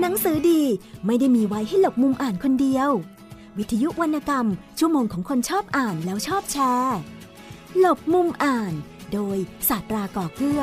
[0.00, 0.62] หนังสือดี
[1.06, 2.90] ไม่ได้มีไว้ให้หลบมุมอ่านคนเดียว
[3.58, 4.46] วิทยุวรรณกรรม
[4.78, 6.98] ชั่วโมงของคนชอบอ่านแล้วชอบแชร์
[7.78, 8.72] หลบมุมอ่าน
[9.12, 9.36] โดย
[9.68, 10.62] ศาสตราก่อเกื้อ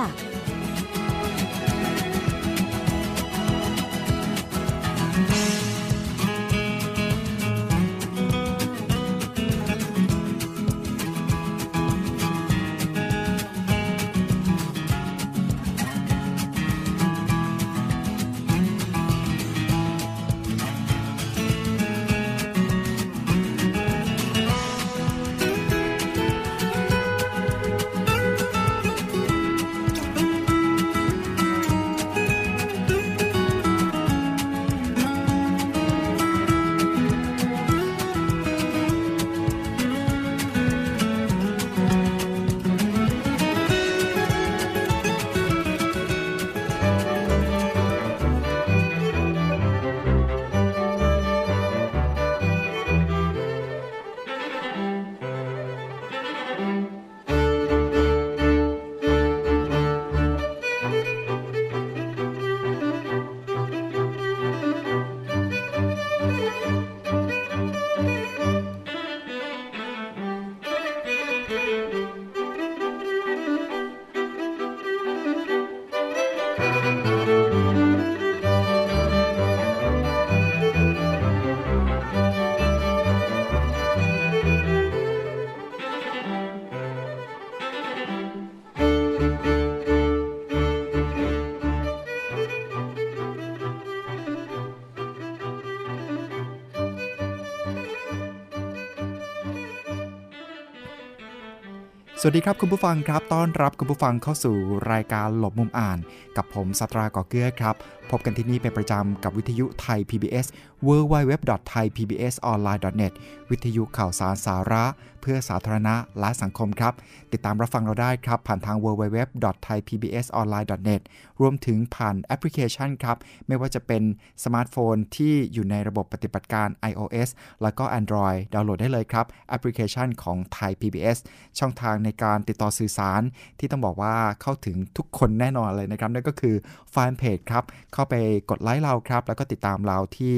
[102.24, 104.56] สวัสดีครับคุณผู้ฟังครับ ต้อนรับคุณผู้ฟังเข้าสู่
[104.92, 105.98] รายการหลบมุมอ่าน
[106.38, 107.76] กับผมสตราก่อเกื้อครับ
[108.12, 110.46] พบกันที่นี่เป็นประจำกับวิทยุไทย PBS
[110.88, 113.14] www.thaipbsonline.net
[113.52, 114.84] วิทยุข่าวสารสาระ
[115.22, 116.94] เพื่อสาธารณะและสังคมครับ
[117.32, 121.02] ติดตามรับฟังเราได้ครับ ผ่านทาง www.thaipbsonline.net
[121.42, 123.18] รวมถึงผ่านแอปพลิเคชันครับ
[123.48, 124.04] ไม่ว่าจะเป็น
[124.44, 127.30] สมาร์ทโฟนที่อยู่ในระบบปฏิบัติการ iOS
[127.64, 131.18] แล้วก็ Android ดาวน์โหลดได้เลยครับแอปพลิเคชันของไทย PBS
[131.60, 133.22] ช่องทางในการติดต่อสื่อสาร
[133.60, 136.56] ที่ต้องบอกว่าเข้าถึงทุกคนแน่นอนเลยนะครับนั่นก็คือ
[136.92, 137.64] แฟนเพจครับ
[137.94, 138.16] เข้าไป
[138.50, 140.36] กดไลค์เราครับ แล้วก็ติดตามเราที่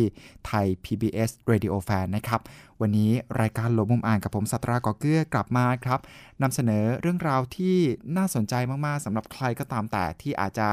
[0.47, 2.41] ไทย PBS Radio Fan นะครับ
[2.81, 3.11] วันนี้
[3.41, 5.99] รายการหลบมุมอ่านกับผมสัตรากอเกื้อกลับมาครับ
[6.41, 7.77] นำเสนอเรื่องราวที่
[8.17, 8.53] น่าสนใจ
[8.85, 10.67] มากๆสำหรับใครก็ตามแต่ที่อาจจะ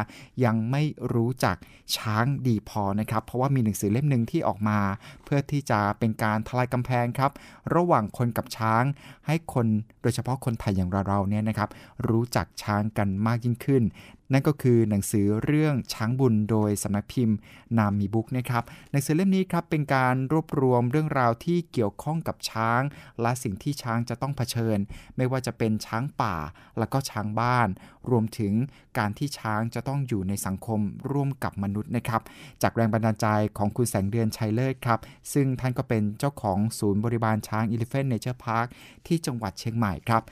[0.44, 0.82] ยังไม่
[1.14, 1.56] รู้จัก
[1.96, 4.78] ช้างดีพอนะครับ เพราะว่ามีหนังสือเล่มหนึ่งที่ออกมา
[5.24, 7.32] เพื่อที่จะเป็นการทลายกำแพงครับ
[7.74, 8.84] ระหว่างคนกับช้าง
[9.26, 9.66] ให้คน
[10.02, 11.68] โดยเฉพาะคนไทยอย่างเราๆเนี่ยนะครับ
[12.08, 13.82] รู้จักช้างกันมากยิ่งขึ้น
[14.32, 17.36] นั่นก็คือหนังสือเรื่องช้างบุญโดยสำนักพิมพ์
[17.78, 22.82] นามมีบุ๊กนะครับหนังสือเล่มนี้ครับเป็นการรวบรวมเรื่องราวที่เกี่ยวข้องกับช้าง
[23.22, 24.78] และสิ่งที่ช้างจะต้องเผชิญ
[25.16, 26.36] ไม่ว่าจะเป็นช้างป่า
[26.78, 27.68] แล้วก็ช้างบ้าน
[28.10, 28.52] รวมถึง
[28.98, 30.80] การที่ช้างจะต้องอยู่ในสังคม
[31.12, 32.22] ร่วมกับมนุษย์นะครับ
[32.62, 33.26] จากแรงบันดาลใจ
[33.58, 35.00] ของคุณแสงเดือนชัยเลิศครับ
[35.32, 38.68] ซึ่งท่านก็เป็นเจ้าของศูนย์บริบาลช้าง Elephant Nature Park
[39.06, 40.22] ที่จังหวัดเชียงใหม่ครับ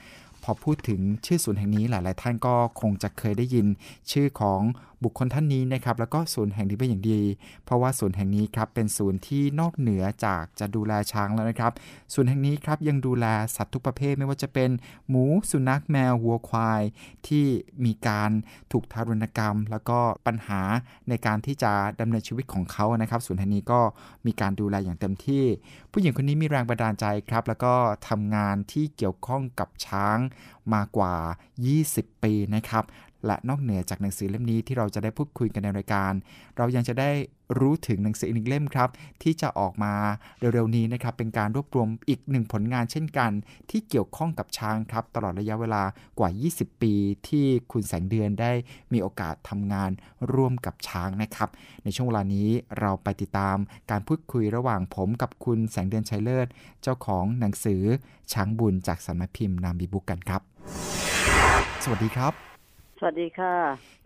[0.43, 3.67] พอพูดถึงชื่อศูนย์แห่งนี้หลาย ๆ ท่านก็คงจะเคยได้ยิน
[4.11, 4.61] ชื่อของ
[5.03, 7.21] บุคคลท่านนี้นะครับแล้วก็ศูนย์แห่งนี้เป็นอย่างดี
[7.65, 11.71] เพราะว่าศูนย์แห่งนี้ครับเป็นศูนย์ที่นอกเหนือจากจะดูแลช้างแล้วนะครับ
[12.13, 14.69] ศูนย์แห่งนี้ครับยังดูแลสัตว์ทุกประเภทไม่ว่าจะเป็น
[15.09, 16.81] หมูสุนัขแมววัวควาย
[17.27, 17.45] ที่
[17.85, 18.31] มีการ
[18.71, 20.61] ถูกทารุณกรรม แล้วก็ปัญหา
[21.09, 23.79] ในการที่จะดำเนินชีวิตของเขานะครับศูนย์แห่งนี้ก็
[24.25, 25.45] มีการดูแลอย่างเต็มที่
[25.91, 27.73] ผู้หญิงคนนี้มีแรงบันดาลใจครับแล้วก็
[28.07, 30.17] ทำงานที่เกี่ยวข้องกับช้าง
[30.73, 31.15] มากว่า
[31.69, 32.83] 20 ปีนะครับ
[33.25, 36.13] และนอกเหนือจากหนังสือเล่มนี้ที่เราจะได้พูดคุยกันในรายการ
[36.57, 37.11] เรายังจะได้
[37.59, 38.89] รู้ถึงหนังสืออีกหนึ่งเล่มครับ
[39.23, 39.93] ที่จะออกมา
[40.39, 43.31] เร็วๆนี้นะครับ เป็นการรวบรวมอีกหนึ่งผลงานเช่นกัน
[43.69, 45.83] ที่เกี่ยวข้องกับช้างครับ ตลอดระยะเวลา
[46.19, 46.93] กว่า 20 ปี
[47.27, 48.51] ที่คุณแสงเดือนได้
[48.93, 49.91] มีโอกาสทำงาน
[50.33, 51.49] ร่วมกับช้างนะครับ
[51.83, 52.49] ในช่วงเวลานี้
[52.79, 53.57] เราไปติดตาม
[53.91, 56.47] การพูดคุยระหว่างผมกับคุณแสงเดือนชัยเลิศ
[56.81, 57.81] เจ้าของหนังสือ
[58.33, 60.41] ช้างบุญจากสำนักพิมพ์นามีบุกกันครับ
[61.83, 62.48] สวัสดีครับ
[63.01, 63.55] สวัสดีค่ะ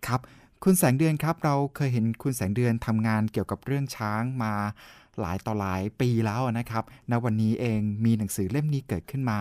[0.08, 0.22] ครับ
[0.64, 4.54] คุณแสงเดือนครับ เราเคยเห็นคุณแสงเดือนทำงานเกี่ยวกับเรื่องช้างมา
[5.20, 9.40] หลายต่อหลายปีแล้วนะครับณวันนี้เองมีหนังสือเล่มนี้เกิดขึ้นมา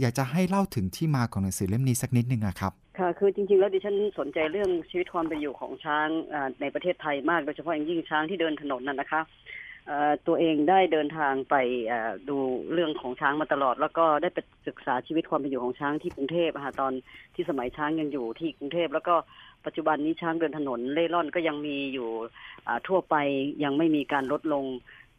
[0.00, 6.08] อยากจะให้เล่าถึงที่มาของหนังสือเล่มนี้สักนิดนึงนะครับ ค่ะ คือจริงๆ แล้วดิฉันสนใจเรื่องชีวิตความเป็นอยู่ของช้าง
[6.60, 9.20] ในประเทศไทยมาก โดยเฉพาะอย่างยิ่งช้างที่เดินถนนนั่นนะคะ
[10.26, 11.54] ตัวเองได้เดินทางไป
[12.28, 12.36] ดู
[12.72, 14.38] เรื่องของช้างมาตลอด แล้วก็ได้ไป
[14.68, 16.92] ศึกษาชีวิตความเป็นอยู่ของช้างที่กรุงเทพค่ะตอน
[17.34, 19.14] ที่สมัยช้างยังอยู่ที่กรุงเทพแล้วก็
[19.66, 22.10] ปัจจุบันนี้ช้างเดินถนนเร่ร่อนก็ยังมีอยู่
[22.88, 23.16] ทั่วไป
[23.64, 24.64] ยังไม่มีการลดลง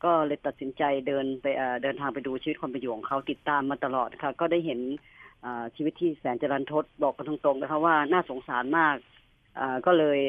[0.03, 1.45] ก็เลยตัดสินใจเดินไป
[1.83, 4.79] เดินทางไปดูชีวิตความเป็นอยู่ของเขาติดตามมาตลอดค่ะ ก็ได้เห็น
[5.75, 8.95] ชีวิตที่แสนจะรันทดบอกกันตรงๆนะคะว่าน่าสงสารมาก
[9.85, 10.19] ก็เลย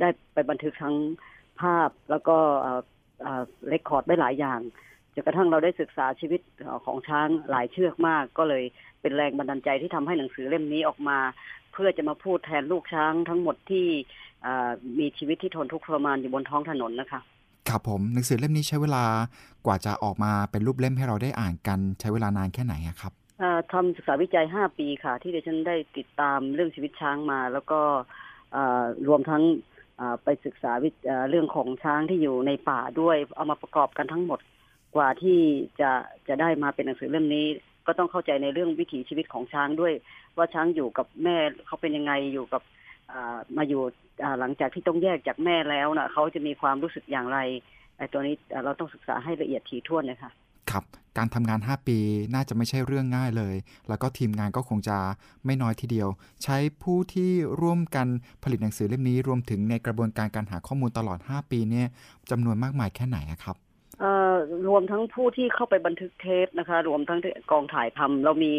[0.00, 0.96] ได้ไปบันทึกทั้ง
[1.60, 2.38] ภาพแล้วก็
[3.68, 4.60] record ได้หลายอย่าง
[5.14, 6.40] จนกระทั่งเราได้ศึกษาชีวิต
[6.84, 8.64] ของช้างหลายเชือกมาก ก็เลย
[9.00, 11.18] เป็นแรงบันดาลใจที่ทำให้หนังสือเล่มนี้ออกมา
[11.72, 13.86] เพื่อจะมาพูดแทนลูกช้างทั้งหมดที่
[14.98, 17.20] มีชีวิตที่ทนทุกข์ทรมานอยู่บนท้องถนนนะคะ
[17.68, 19.04] ครับผมหนังสือเล่มนี้ใช้เวลา
[19.66, 23.12] กว่าจะออกมาเป็นรูปเล่มให้เราได้อ่านกันใช้เวลานานแค่ไหนครับ
[23.72, 27.80] ทำศึกษาวิจัยห้าปีค่ะ ที่ดิฉันได้ติดตามเรื่องชีวิตช้างมา แล้วก็
[29.08, 29.42] รวมทั้ง
[30.24, 30.72] ไปศึกษา
[31.30, 34.40] เรื่องของช้างที่อยู่ในป่าด้วย เอามาประกอบกันทั้งหมด
[34.96, 35.38] กว่าที่
[35.80, 35.90] จะ
[36.28, 37.46] จะได้มาเป็นหนังสือเล่มนี้
[37.86, 39.92] ก็ต้องเข้าใจในเรื่องวิถีชีวิตของช้างด้วย
[40.36, 41.36] ว่าช้างอยู่กับแม่
[41.66, 42.62] เขาเป็นยังไงอยู่กับ
[43.56, 43.82] มาอยู่
[44.40, 47.38] หลังจากที่ต้องแยกจากแม่แล้วนะเขาจะมีความรู้สึกอย่างไร
[47.96, 50.30] ไอ้ตัวนี้เราต้องศึกษาให้ละเอียดถี่ถ้วนนะคะ
[50.70, 50.84] ครับ
[51.18, 51.98] การทำงาน 5 ปี
[52.34, 53.54] น่าจะไม่ใช่เรื่องง่ายเลย
[53.88, 54.96] แล้วก็ทีมงานก็คงจะ
[55.44, 56.08] ไม่น้อยทีเดียว
[56.44, 57.30] ใช้ผู้ที่
[57.62, 58.06] ร่วมกัน
[58.42, 61.88] ผลิตหนังสือเล่มนี้รวมถึงในกระบวนการการหาข้อมูลตลอด 5 ปีเนี่ย
[62.30, 63.56] จำนวนมากมายแค่ไหนครับ
[64.68, 67.18] รวมทั้งผู้ที่เข้าไปบันทึกเทปนะคะ รวมทั้ง
[67.52, 68.52] กองถ่ายทำเรามี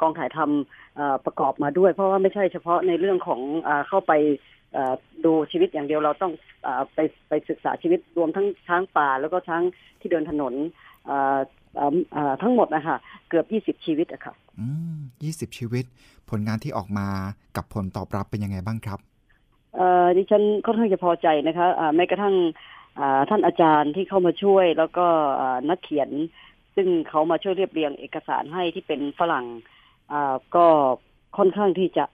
[0.00, 3.40] กองถ่ายทำประกอบมาด้วย เพราะว่าไม่ใช่เฉพาะในเรื่องของ
[3.88, 4.12] เข้าไป
[5.24, 6.32] ดูชีวิตอย่างเดียวเราต้อง
[6.94, 6.98] ไป
[7.28, 9.62] ไปศึกษาชีวิตรวมทั้งช้างป่า แล้วก็ช้าง
[10.00, 10.54] ที่เดินถนน
[12.42, 12.96] ทั้งหมดนะคะ
[13.28, 14.66] เกือบยี่สิบชีวิตอะค่ะอื
[14.96, 15.84] มยี่สิบชีวิต
[16.30, 17.08] ผลงานที่ออกมา
[17.56, 18.98] กับผลตอบรับเป็นยังไงบ้างครับ
[19.76, 22.34] เอ่อดิฉันค่อนข้างจะพอใจนะคะะแม้กระทั่ง
[23.30, 25.06] ท่านอาจารย์ที่เข้ามาช่วย แล้วก็
[25.70, 26.10] นักเขียน
[26.76, 29.46] ซึ่งเขามาช่วยเรียบเรียงเอกสารให้ที่เป็นฝรั่ง
[30.56, 30.66] ก็
[31.36, 32.04] ค่อนข้างที่จะ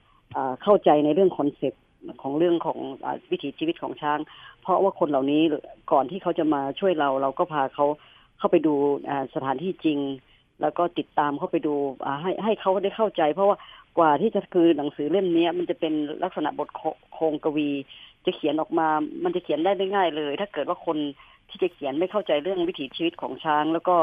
[0.62, 1.82] เข้าใจในเรื่องคอนเซปต์
[2.22, 2.78] ของเรื่องของ
[3.30, 4.18] วิถีชีวิตของช้าง
[4.62, 5.42] เพราะว่าคนเหล่านี้
[5.92, 7.86] ก่อนที่เขาจะมาช่วยเราเราก็พาเขา
[8.42, 8.74] เข้าไปดู
[9.34, 9.98] สถานที่จริง
[10.60, 11.74] แล้วก็ติดตามเข้าไปดู
[12.22, 13.56] ให้ให้เขาได้เข้าใจ เพราะว่า
[13.98, 16.68] กว่าที่จะคือหนังสือเล่มนี้มันจะเป็นลักษณะบท
[17.14, 17.70] โครงกวี
[18.26, 18.88] จะเขียนออกมา
[19.24, 20.96] มันจะเขียนได้ไม่ง่ายเลย ถ้าเกิดว่าคน
[21.50, 23.96] ที่จะเขียนไม่เข้าใจเรื่องวิถีชีวิตของช้าง แล้วก็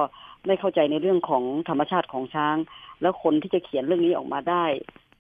[0.48, 2.58] ไม่เข้าใจในเรื่องของธรรมชาติของช้าง
[3.02, 4.66] แล้วคนที่จะเขียนเรื่องนี้ออกมาได้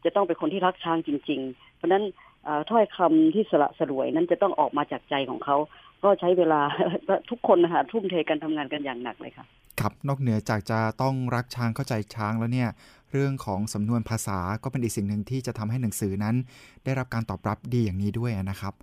[0.04, 2.04] จะต้องเป็นคนที่รักช้างจริง ๆ เพราะฉะนั้น
[2.70, 5.58] ถ้อยคำที่สละสลวยนั้นจะต้องออกมาจากใจของเขา
[6.04, 6.62] ก็ใช้เวลา
[7.30, 9.46] ทุกคนนะคะทุ่มเทกันทำงานกันอย่างหนักเลยค่ะ
[9.80, 12.70] ครับนอกเหนือจากจะต้องรักช้างเข้าใจช้างแล้วเนี่ย
[13.12, 16.36] เรื่องของสำนวนภาษาก็เป็นอีกสิ่งหนึ่งที่จะทำให้หนังสือนั้น
[16.86, 18.74] ได้รับการตอบรับดีอย่างนี้ด้วยนะครับ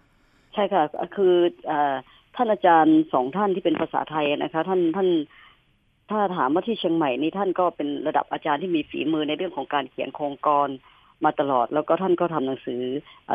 [0.55, 0.83] ใช่ค่ะ
[1.17, 1.35] คือ
[2.37, 5.09] ท่านอาจารย์สองท่านที่เป็นภาษาไทยนะคะ ท่านท่าน
[6.11, 10.69] ถ้าถามว่าที่เชียงใหม่นี่ท่านก็เป็นระดับอาจารย์ที่มีฝีมือในเรื่องของการเขียนโครงกร
[11.25, 12.83] มาตลอด แล้วก็ท่านก็ทำหนังสือ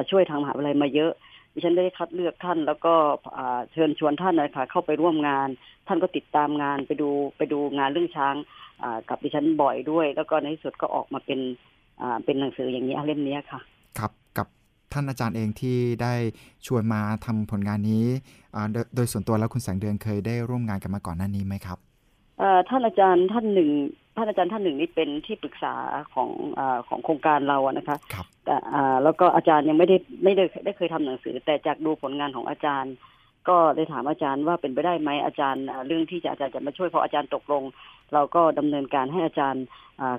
[0.10, 1.12] ช่วยทางมหาวิทยาลัยมาเยอะ
[1.54, 2.94] ดิฉันได้คัดเลือกท่าน แล้วก็
[3.72, 5.48] เชิญชวนท่านนะคะเข้าไปร่วมงาน
[5.88, 8.36] ท่านก็ติดตามงานไปดูไปดูงานเรื่องช้าง
[9.10, 11.40] กับดิฉันบ่อยด้วย แล้วก็ในที่สุดก็ออกมาเป็น
[12.26, 13.60] เป็นหนังสืออย่างนี้เล่มนี้ค่ะ
[14.00, 14.48] ครับกับ
[14.94, 16.14] ท่านอาจารย์เองที่ได้
[16.68, 18.06] ชวนมาทำผลงานนี้
[18.96, 21.78] โดยส่วนตัวแล้วคุณแสงเดือนเคยได้ร่วมงานกันมาก่อนหน้านี้ไหมครับ
[22.70, 23.70] ท่านอาจารย์ท่านหนึ่ง
[24.16, 25.76] ท่านอาจารย์ท่านหนึ่งนี่เป็นที่ปรึกษา
[26.14, 26.30] ของ
[26.60, 28.56] อของโครงการเราอะนะคะครับแต่
[29.04, 32.94] แล้วก็อาจารย์ยังไม่ได้ไม่ได้ได้เคยทำหนังสือ แต่จากดูผลงานของอาจารย์
[33.50, 37.64] ก็ได้ถามอาจารย์ว่าเป็นไปได้ไหมอาจารย์เรื่องที่จะอาจารย์จะมาช่วยพออาจารย์ตกลง
[38.14, 39.64] เราก็ดำเนินการให้อาจารย์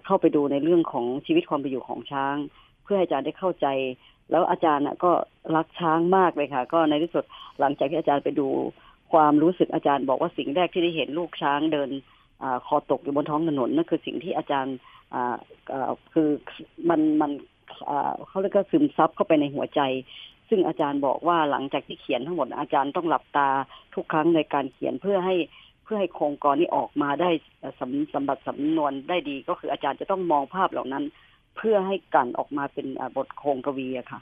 [0.04, 2.37] เข้าไปดูในเรื่องของชีวิตความเป็นอยู่ของช้าง
[2.84, 3.66] เพื่อให้อาจารย์ได้เข้าใจ
[4.30, 5.12] แล้วอาจารย์ก็
[5.56, 7.25] รักช้างมากเลยค่ะ ก็ในที่สุด
[7.61, 8.49] หลังจากที่อาจารย์ไปดู
[9.12, 11.90] ความรู้สึกอาจารย์บอกว่าสิ่งแรกที่ได้เห็นลูกช้างเดิน
[12.21, 12.21] อ
[12.66, 14.76] คอตกอยู่บนท้องถนนนั่นคือสิ่งที่อาจารย์
[16.12, 16.28] คือ
[16.90, 17.30] มันมัน
[18.26, 19.80] เขาเรียกว่าซึมซับเข้าไปในหัวใจ
[20.49, 23.49] ซึ่งอาจารย์บอกว่าหลังจากที่เขียนทั้งหมดอาจารย์ต้องหลับตา
[23.94, 25.37] ทุกครั้งในการเขียนเพื่อให้
[25.84, 27.30] เพื่อให้โครงกรนี้ออกมาได้
[27.80, 31.04] สำสมบัติสำนวนได้ดีก็คืออาจารย์จะต้องมองภาพเหล่านั้น
[31.56, 34.20] เพื่อให้กันออกมาเป็นบทโครงกวีอะค่ะ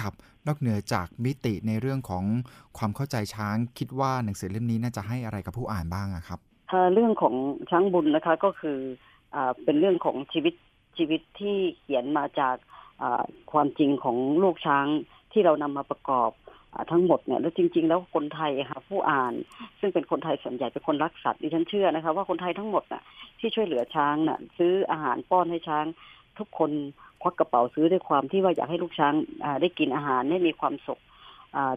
[0.00, 0.14] ครับ
[0.46, 2.24] นอกเหนือจากมิติในเรื่องของ
[2.78, 6.40] ความเข้าใจช้าง คิดว่าหนังสือเล่มนี้น่าจะให้อะไรกับผู้อ่านบ้างครับ
[6.94, 7.34] เรื่องของ
[7.70, 8.78] ช้างบุญนะคะก็คือ
[9.34, 10.54] อเป็นเรื่องของชีวิต
[10.96, 12.56] ชีวิตที่เขียนมาจาก
[13.52, 14.86] ความจริงของลูกช้าง
[15.32, 16.30] ที่เรานำมาประกอบ
[16.90, 19.34] ทั้งหมดเนี่ยแล้วจริง ๆ แล้วคนไทยค่ะผู้อ่าน
[19.80, 23.02] ซึ่งเป็นคนไทยส่วนใหญ่เป็นคนรักสัตว์ดิฉันเชื่อนะคะว่าคนไทยทั้งหมดน่ะ
[23.38, 25.84] ที่ช่วยเหลือช้างน่ะซื้ออาหารป้อนให้ช้าง
[26.38, 26.70] ทุกคน
[27.22, 29.14] ควักกระเป๋าซื้อด้วยความที่ว่าอยากให้ลูกช้าง
[29.60, 31.00] ได้กินอาหารได้มีความสุข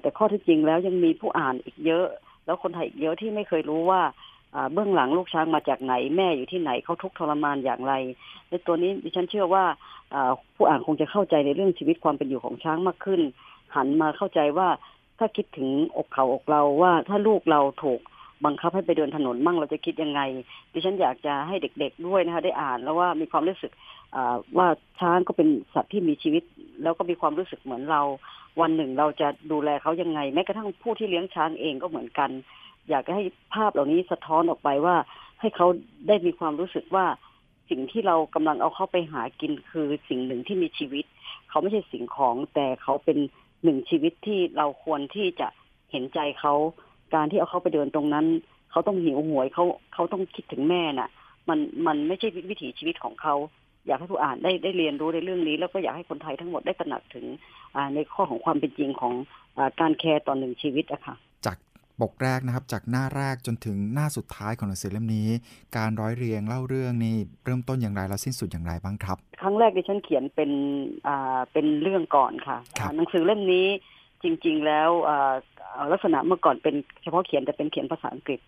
[0.01, 2.05] แต่ข้อที่จริงแล้วยังมีผู้อ่านอีกเยอะ
[2.45, 4.01] แล้วคนไทยอีกเยอะที่ไม่เคยรู้ว่า
[4.73, 7.93] เบื้องหลังลูกช้างมาจากไหนแม่อยู่ที่ไหนเขาทุกทรมานอย่างไร
[8.49, 9.63] ในตัวนี้ดิฉันเชื่อว่า
[10.55, 13.21] ผู้อ่านคงจะเข้าใจในเรื่องชีวิตความเป็นอยู่ของช้างมากขึ้น
[13.75, 14.69] หันมาเข้าใจว่า
[15.19, 17.99] ถ้าคิดถึงอกเขาอกเราว่าถ้าลูกเราถูก
[18.45, 20.21] บังคับให้ไปเดินถนนมั่งเราจะคิดยังไง
[20.73, 23.71] ดิฉันอยากจะให้เด็กๆด้วยนะคะได้อ่านแล้วว่ามีความรู้สึก
[24.57, 24.67] ว่า
[24.99, 26.43] ช้างก็เป็นสัตว์ที่มีชีวิต
[26.83, 28.01] แล้วก็มีความรู้สึกเหมือนเรา
[28.61, 32.29] วันหนึ่งเราจะดูแลเขายังไง แม้กระทั่งผู้ที่เลี้ยงช้างเองก็เหมือนกัน
[32.89, 33.23] อยากให้
[33.53, 34.95] ภาพเหล่านี้สะท้อนออกไปว่า
[35.39, 35.67] ให้เขา
[36.07, 37.05] ได้มีความรู้สึกว่า
[37.69, 41.05] สิ่งที่เรากำลังเอาเขาไปหากินคือสิ่งหนึ่งที่มีชีวิต
[41.49, 43.17] เขาไม่ใช่สิ่งของแต่เขาเป็น
[43.63, 45.47] หนึ่งชีวิตที่เราควรที่จะ
[45.91, 46.53] เห็นใจเขา
[47.13, 48.25] การที่เอาเขาไปเดินตรงนั้น
[48.71, 51.09] เขาต้องหิวหวยเขาเขาต้องคิดถึงแม่น่ะ
[51.49, 53.35] มันมันไม่ใช่วิถีชีวิตของเขา
[53.87, 57.25] อยากให้ผู้อ่านได้ได้เรียนรู้ในเรื่องนี้ แล้วก็อยากให้คนไทยทั้งหมดได้ตระหนักถึง
[57.95, 59.13] ในข้อของความเป็นจริงของ
[59.57, 61.15] อการแคร์ต่อหนึ่งชีวิตอะค่ะ
[62.01, 65.29] ปกแรกนะครับจากหน้าแรกจนถึงหน้าสุดท้ายของหนังสือเล่มนี้
[65.77, 70.51] การร้อยเรียงเล่าเรื่องนี่เริ่มต้นอย่างไรแล้วสิ้นสุดอย่างไรบ้างครับ ครั้งแรกดิฉันเขียนเป็น
[71.07, 72.57] อ่าเป็นเรื่องก่อนค่ะ
[72.95, 73.67] หนังสือเล่มนี้
[74.23, 74.89] จริง ๆ แล้ว
[75.91, 78.39] ลักษณะเมื่อก่อนเป็นเฉพาะเขียนแต่เป็นเขียนภาษาอังกฤษ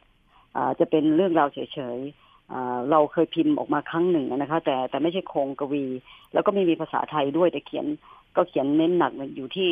[0.80, 5.86] จะเป็นเรื่องราวเฉยๆเราเคยพิมพ์ออกมาครั้งหนึ่งนะคะ แต่แต่ไม่ใช่โครงกวี
[6.34, 7.86] แล้วก็ไม่มีภาษาไทยด้วยแต่เขียน
[8.36, 9.72] ก็เขียนเน้นหนักอยู่ที่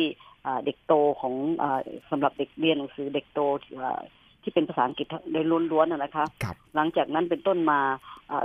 [0.64, 1.64] เด็กโตของอ
[2.10, 3.40] สำหรับเด็กเรียนหนังสือเด็กโต
[4.42, 6.24] ที่เป็นภาษาอังกฤษโดยล้วนๆนะคะ
[6.74, 7.80] หลังจากนั้นเป็นต้นมา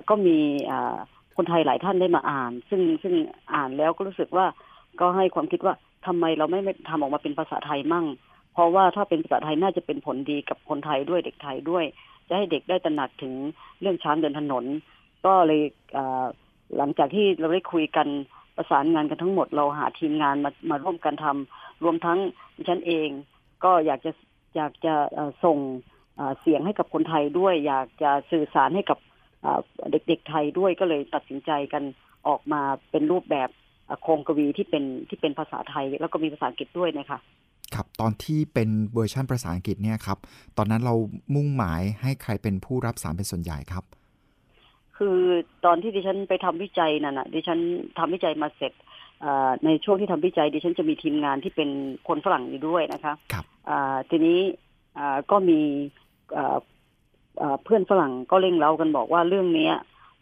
[0.10, 0.38] ก็มี
[1.36, 3.14] คนไทยหลายท่านได้มาอ่าน ซึ่งซึ่ง
[3.54, 4.46] อ่านแล้วก็รู้สึกว่า
[5.00, 5.74] ก็ให้ความคิดว่า
[6.06, 8.06] ทำไมเราไม่ทำออกมาเป็นภาษาไทยมั่ง
[8.54, 11.86] เพราะว่าถ้าเป็นภาษาไทยน่าจะเป็นผลดีกับคนไทยด้วยเด็กไทยด้วย
[12.28, 13.34] จะให้เด็กได้ตระหนักถึง
[13.82, 14.66] เรื่องช้างเดินถนน
[15.26, 15.62] ก็เลย
[16.78, 18.08] หลังจากที่เราได้คุยกัน
[18.56, 22.20] ประสานงานกันทั้งหมดเราหาทีมงานมามาร่วมกันทำ รวมทั้ง
[22.68, 23.10] ฉันเอง
[23.64, 24.12] ก็อยากจะ
[24.56, 24.94] อยากจะ
[25.44, 25.58] ส่ง
[26.40, 29.00] เสียงให้กับคนไทยด้วย อยากจะสื่อสารให้กับ
[29.92, 31.84] เด็กๆไทยด้วยก็เลยตัดสินใจกัน
[32.28, 33.50] ออกมาเป็นรูปแบบ
[34.02, 37.20] โครงกวีที่เป็นที่เป็นภาษาไทย แล้วก็มีภาษาอังกฤษด้วยนะคะ
[37.74, 40.18] ครับตอนที่เป็นเวอร์ชันภาษาอังกฤษเนี่ยครับ
[40.58, 40.96] ตอนนั้นเรา
[41.36, 43.84] มุ่งหมายให้ใครเป็นผู้รับสารเป็นส่วนใหญ่ครับ
[44.98, 45.20] คือ
[45.66, 47.60] ตอนที่ดิฉันไปทำวิจัยนั่นนะดิฉัน
[47.98, 48.74] ทำวิจัยมาเสร็จ
[49.66, 51.70] ในช่วงที่ทำวิจัยดิฉันจะมีทีมงานที่เป็น
[52.08, 53.46] คนฝรั่งอยู่ด้วยนะคะครับ
[54.10, 54.40] ทีนี้
[55.32, 55.60] ก็มี
[57.64, 59.72] เพื่อนฝรั่งก็เร่งเร้ากันบอกว่าเรื่องนี้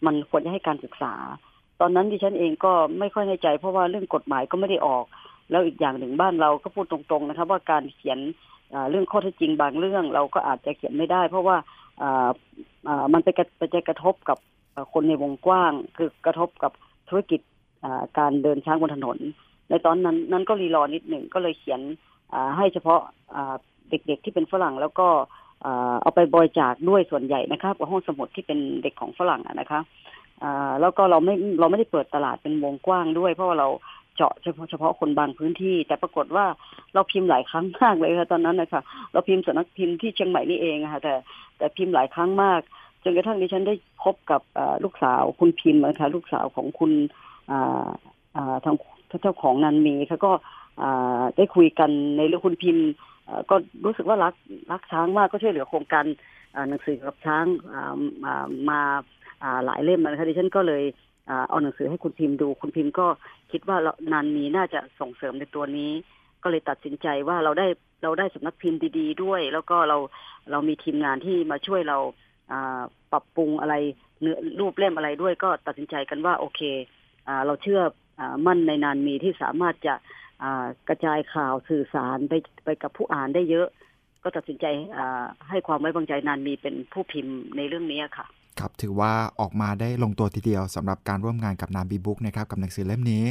[0.05, 1.13] มันควรจะให้การศึกษา
[1.81, 5.05] ตอนนั้นดิฉันเองก็ไม่ค่อยในใจ เพราะว่าเรื่องกฎหมายก็ไม่ได้ออก
[5.51, 8.19] แล้วอีกอย่างหนึ่งบ้านเราก็พูดตรงๆนะครับว่าการเขียน
[8.89, 11.57] เรื่องข้อเท็จจริงบางเรื่อง เราก็อาจจะเขียนไม่ได้ เพราะว่า
[13.13, 13.27] มันไป
[13.73, 14.37] จะกระทบกับ
[14.93, 16.71] คนในวงกว้าง คือกระทบกับ
[17.09, 17.39] ธุรกิจ
[18.17, 19.17] การเดินช้างบนถนน
[19.69, 21.81] ในตอนนั้นนั้นก็รีรอนิดหนึ่งก็เลยเขียน
[22.57, 23.01] ให้เฉพาะ
[23.89, 25.07] เด็กๆที่เป็นฝรั่งแล้วก็
[26.01, 29.81] เอาไปบริจาคด้วยส่วนใหญ่นะครับกับห้องสมุดที่เป็นเด็กของฝรั่งนะคะ
[30.81, 33.67] แล้วก็เราไม่เราไม่ได้เปิดตลาดเป็นวงกว้างด้วย เพราะว่าเรา
[34.15, 36.45] เจาะเฉพาะเฉพาะคนบางพื้นที่ แต่ปรากฏว่า
[36.93, 38.81] เราพิมพ์หลายครั้งมากเลยค่ะตอนนั้นนะคะ
[39.11, 41.13] เราพิมพ์สนักพิมพ์ที่เชียงใหม่นี่เองค่ะแต่
[41.57, 42.61] แต่พิมพ์หลายครั้งมาก
[43.03, 44.41] จนกระทั่งดิฉันได้พบกับ
[44.83, 46.91] ลูกสาวคุณพิมพ์นะคะลูกสาวของคุณ
[48.65, 48.75] ทาง
[49.21, 50.31] เจ้าของนันมีเขาก็
[51.37, 52.85] ได้คุยกันในเรื่องคุณพิมพ์
[53.49, 54.33] ก็รู้สึกว่ารัก
[54.71, 56.05] รักช้างมากก็ช่วยเหลือโครงการ
[56.69, 57.45] หนังสือกับช้าง
[58.69, 58.81] มา
[59.65, 60.83] หลายเล่มนะคะดิฉันก็เลย
[61.49, 63.07] เอาหนังสือให้คุณพิมพ์ดูคุณพิมพ์ก็
[63.51, 63.77] คิดว่า
[64.11, 65.91] นานมีน่าจะส่งเสริมในตัวนี้
[66.43, 67.67] ก็เลยตัดสินใจว่าเราได้
[68.03, 69.97] เราได้สำนักพิมพ์ดี ๆ ด้วย แล้วก็เรา
[70.51, 71.97] เรามีทีมงานที่มาช่วยเรา
[73.11, 73.75] ปรับปรุงอะไร
[74.21, 76.61] เนื้อรูปเล่มอะไรด้วย ก็ตัดสินใจกันว่าโอเค
[77.45, 77.81] เราเชื่อ
[78.45, 79.95] มั่นในนานมีที่สามารถจะ
[80.89, 82.33] กระจายข่าวสื่อสารไป
[82.65, 83.67] ไปกับผู้อ่านได้เยอะ
[84.23, 84.65] ก็ตัดสินใจ
[85.49, 88.25] ให้ความไว้วางใจนานมีเป็นผู้พิมพ์ในเรื่องนี้ค่ะ
[88.59, 93.23] ครับถือว่าออกมาได้ลงตัวทีเดียวสำหรับการร่วมงานกับนามบีบุ๊กนะครับกับหนังสือเล่มนี้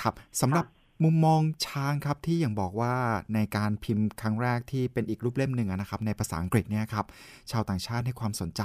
[0.00, 0.64] ครับสำหรับ
[1.04, 2.94] มุมมองช้างครับที่อย่างบอกว่า
[3.34, 7.06] ในการพิมพ์ครั้งแรกที่เป็นอีกรูปเล่มหนึ่งนะครับในภาษาอังกฤษเนี่ยครับ
[7.50, 8.62] ชาวต่างชาติให้ความสนใจ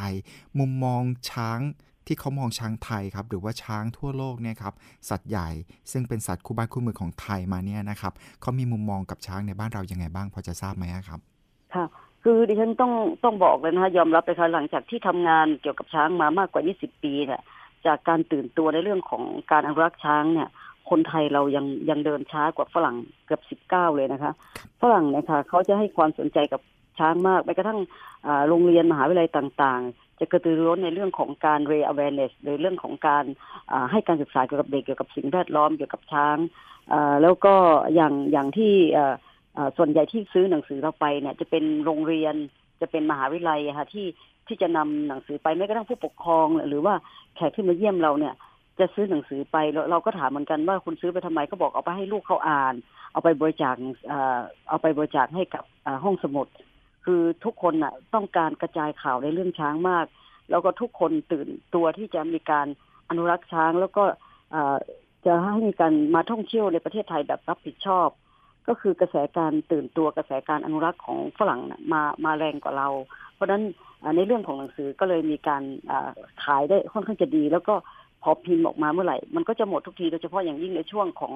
[0.60, 1.60] มุมมองช้าง
[2.08, 4.74] ที่เขามองช้างไทยครับหรือว่าช้างทั่วโลกเนี่ยครับ
[5.10, 5.50] สัตว์ใหญ่
[5.92, 11.20] ซึ่งเป็นสัตว์คู่บ้านคู่เมืองของไทยมาเนี่ยนะครับเขามีมุมมองกับช้างในบ้านเรายังไงบ้างพอจะทราบไหมครับ
[11.74, 11.86] ค่ะ
[12.24, 12.94] คือดิฉันต้อง
[13.24, 17.42] ต้องบอกเลยนะคะยอมรับเลยค่ะหลังจากที่ทำงานเกี่ยวกับช้างมามากกว่า 20 ปีเนี่ย
[17.86, 20.50] จากการตื่นตัวในเรื่องของการอนุรักษ์ช้างเนี่ย
[20.90, 22.96] คนไทยเรายังยังเดินช้ากว่าฝรั่ง
[23.26, 24.32] เกือบ19เลยนะคะ
[24.82, 26.62] ฝรั่งเนี่ยค่ะเขาจะให้ความสนใจกับ
[27.00, 27.80] ช้างมากแม้กระทั่ง
[28.50, 33.24] โรงเรียนมหาวิทยาลัยต่างๆ จะกระตือรือร้นในเรื่องของการ raise awareness หรือเรื่องของการ
[33.91, 36.38] ให้การศึกษาเกี่ยวกับเด็กเกี่ยวกับสิ่งแวดล้อมเกี่ยวกับช้าง
[37.22, 37.55] แล้วก็
[37.95, 38.74] อย่างอย่างที่
[39.77, 42.36] ส่วนใหญ่ที่ซื้อหนังสือเราไปเนี่ย จะเป็นโรงเรียน
[42.81, 44.07] จะเป็นมหาวิทยาลัยค่ะที่
[44.48, 46.93] ที่จะนำหนังสือไปแม้กระทั่งผู้ปกครอง หรือว่า
[47.36, 48.34] แขกที่มาเยี่ยมเราเนี่ย
[48.79, 52.74] จะซื้อหนังสือไปเราเราก็ถามเหมือนกันว่าคุณซื้อไปทำไมก็บอกเอาไปให้ลูกเขาอ่าน
[53.12, 53.75] เอาไปบริจาค
[54.69, 55.63] เอาไปบริจาคให้กับ
[56.03, 56.48] ห้องสมุด
[57.06, 60.06] คือทุกคนน่ะต้องการกระจายข่าวในเรื่องช้างมาก
[60.50, 62.68] แล้วก็ทุกคนตื่นตัวที่จะมีการ
[63.10, 64.04] อนุรักษ์ช้าง แล้วก็
[65.26, 68.10] จะให้มีการมาท่องเที่ยวในประเทศไทยแบบรับผิดชอบ
[68.68, 71.62] ก็คือกระแสการตื่นตัวกระแสการอนุรักษ์ของฝรั่ง
[71.94, 72.90] มามาแรงกว่าเรา
[73.34, 73.64] เพราะฉะนั้น
[74.16, 75.64] ในเรื่องของหนังสือก็เลยมีการ
[76.44, 77.76] ขายได้ค่อนข้างจะดี แล้วก็
[78.22, 81.34] พอพิมพ์ออกมาเมื่อไหร่ มันก็จะหมดทุกทีโดยเฉพาะอย่างยิ่งในช่วงของ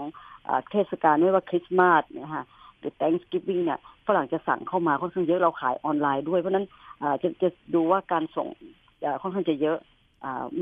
[0.72, 2.44] เทศกาลไม่ว่าคริสต์มาสนะคะ
[2.80, 6.66] หรือ Thanksgiving เนี่ยฝรั่งจะสั่งเข้ามาค่อนข้างเยอะเราขายออนไลน์ด้วยเพราะนั้น
[7.22, 8.48] จะจะดูว่าการส่ง
[9.22, 9.78] ค่อนข้างจะเยอะ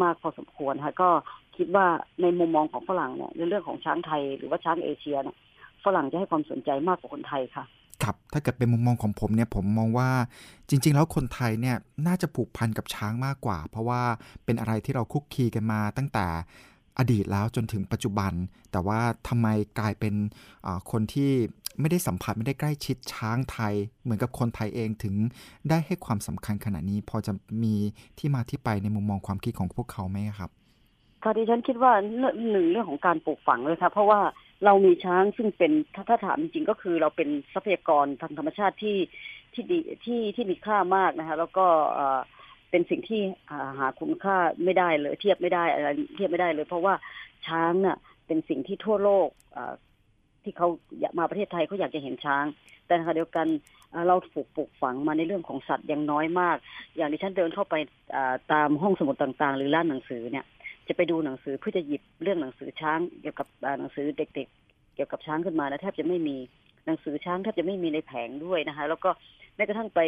[0.02, 1.10] มากพอสมควรค่ะก็
[1.58, 1.86] คิดว่า
[2.22, 5.36] ในมุมมองของฝรั่งเนี่ยในเรื่องของช้างไทยหรือว่าช้างเอเชียเนี่ย
[5.86, 7.66] ฝรั่งจะให้ความสนใจมากกว่าคนไทยค่ะ
[8.04, 10.10] ครับถ้าเกิดเป็นมุมมองของผมเนี่ยผมมองว่า
[10.70, 14.02] จริง ๆ แล้วคนไทยเนี่ยน่าจะผูกพันกับช้างมากกว่า เพราะว่า
[14.46, 16.28] เป็นอะไรที่เราคุกคีกันมาตั้งแต่
[16.98, 18.34] อดีตแล้วจนถึงปัจจุบัน
[18.72, 19.48] แต่ว่าทำไม
[19.80, 20.16] กลายเป็น
[20.92, 21.32] คนที่
[21.80, 23.74] ไม่ได้สัมผัสไม่ได้ใกล้ชิดช้างไทย
[24.04, 25.16] เหมือนกับคนไทยเองถึง
[25.70, 27.76] ได้ให้ความสำคัญขนาดนี้ พอจะมี
[28.20, 30.50] ที่มาที่ไปในมุมมองความคิดของพวกเขาไหมครับ
[31.24, 31.94] ค่ะดิฉันคิดว่า
[32.52, 34.22] หนึ่งเรื่องของการปลูกฝังเลยครับเพราะว่า
[34.66, 35.72] เรามีช้างซึ่งเป็น
[36.10, 38.98] ถ้าถามจริงก็คือเราเป็นทรัพยากรทางธรรมชาติที่
[39.54, 41.66] ที่ดีที่ที่มีค่ามากนะคะแล้วก็
[42.70, 43.22] เป็นสิ่งที่
[43.80, 46.94] หาคุณค่าไม่ได้เลย เทียบไม่ได้อะไรเทียบไม่ได้เลย เพราะว่า
[47.48, 47.98] ช้างน่ะ
[48.28, 49.28] เป็นสิ่งที่ทั่วโลก
[50.44, 50.68] ที่เขา
[51.00, 52.46] อยากมาประเทศไทยเขาอยากจะเห็นช้าง
[52.86, 53.48] แต่ขณะเดียวกัน
[54.08, 56.58] เราปลูกปลูกฝังมาในเรื่องของสัตว์ยังน้อยมาก
[56.98, 57.76] อย่างที่ฉันเดินเข้าไป
[58.52, 60.46] ตามห้องสมุดต่างๆ หรือร้านหนังสือเนี่ย
[60.88, 63.48] จะไปดูหนังสือเพื่อจะหยิบเรื่องหนังสือช้าง เกี่ยวกับ
[63.80, 66.38] หนังสือเด็ก ๆ เกี่ยวกับช้างขึ้นมานะแทบจะไม่มี
[66.88, 69.10] หนังสือช้างแทบจะไม่มีในแผงด้วยนะคะ แล้วก็
[69.56, 70.00] แม้กระทั่งไป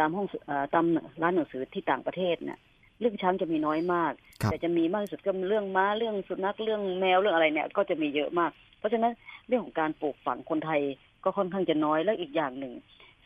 [0.00, 0.26] ตามห้อง
[0.74, 0.86] ตาม
[1.22, 2.58] ร้านหนังสือที่ต่างประเทศเนี่ย
[3.00, 4.12] เรื่องช้างจะมีน้อยมาก
[4.44, 9.12] แต่จะมีมากที่สุดก็เรื่องม้าเรื่องสุนัขเรื่องแมวเรื่องอะไรเนี่ย ก็จะมีเยอะมาก เพราะฉะนั้น
[9.48, 10.80] เรื่องของการปลูกฝังคนไทย
[11.24, 12.74] ก็ค่อนข้างจะน้อยและอีกอย่างหนึ่ง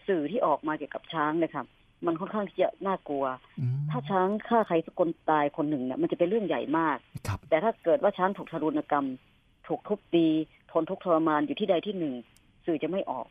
[0.07, 1.67] สื่อที่ออกมาเกี่ยวกับช้างนะครับ
[2.07, 3.25] มันค่อนข้างจะน่ากลัว
[3.91, 6.97] ถ้าช้างฆ่าใครสักคนตายคนหนึ่งเนี่ยมันจะเป็นเรื่องใหญ่มาก
[7.49, 9.07] แต่ถ้าเกิดว่าช้างถูกทารุณกรรม
[9.67, 10.27] ถูกทุบตี
[10.73, 12.15] ทนทุกข์ทรมานอยู่ที่ใดที่หนึ่ง
[12.69, 13.27] สื่อจะไม่ออก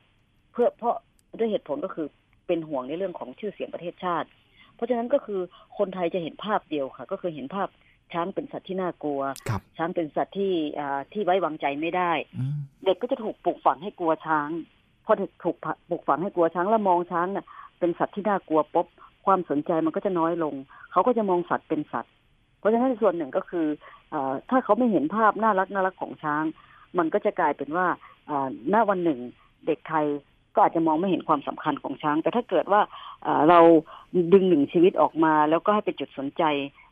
[0.52, 0.96] เพื่อเพราะ
[1.40, 2.08] ด้วยเหตุผลก็คือ
[2.48, 4.28] เป็นห่วงในเรื่องของชื่อเสียงประเทศชาติ
[4.76, 5.42] เพราะฉะนั้นก็คือ
[5.78, 7.68] คนไทยจะเห็นภาพเดียวค่ะ ก็คือเห็นภาพ
[8.14, 9.22] ช้างเป็นสัตว์ที่น่ากลัว
[9.78, 10.54] ช้างเป็นสัตว์ที่
[11.14, 12.12] ที่ไว้วางใจไม่ได้
[12.86, 14.50] เด็กก็จะถูกปลูกฝังให้กลัวช้าง
[15.06, 15.56] พอเด็กถูก
[15.90, 17.46] ปลูกฝังให้กลัวช้างแล้วมองช้างเนี่ย
[17.80, 18.88] เป็นสัตว์ที่น่ากลัวปุ๊บ
[19.26, 20.54] ความสนใจมันก็จะน้อยลง
[20.92, 22.14] เขาก็จะมองสัตว์เป็นสัตว์
[22.60, 23.68] เพราะฉะนั้นส่วนหนึ่งก็คือ
[24.14, 24.16] อ
[24.50, 26.44] ถ้าเขาไม่เห็นภาพน่ารักน่ารักของช้าง
[26.98, 27.88] มันก็จะกลายเป็นว่า
[28.70, 29.20] หน้าวันหนึ่ง
[29.68, 30.06] เด็กไทย
[30.56, 32.82] ก็อาจจะมองไม่เห็นความสำคัญของช้าง แต่ถ้าเกิดว่า
[33.50, 33.60] เรา
[34.34, 36.44] ดึงหนึ่งชีวิตออกมา แล้วก็ให้เป็นจุดสนใจ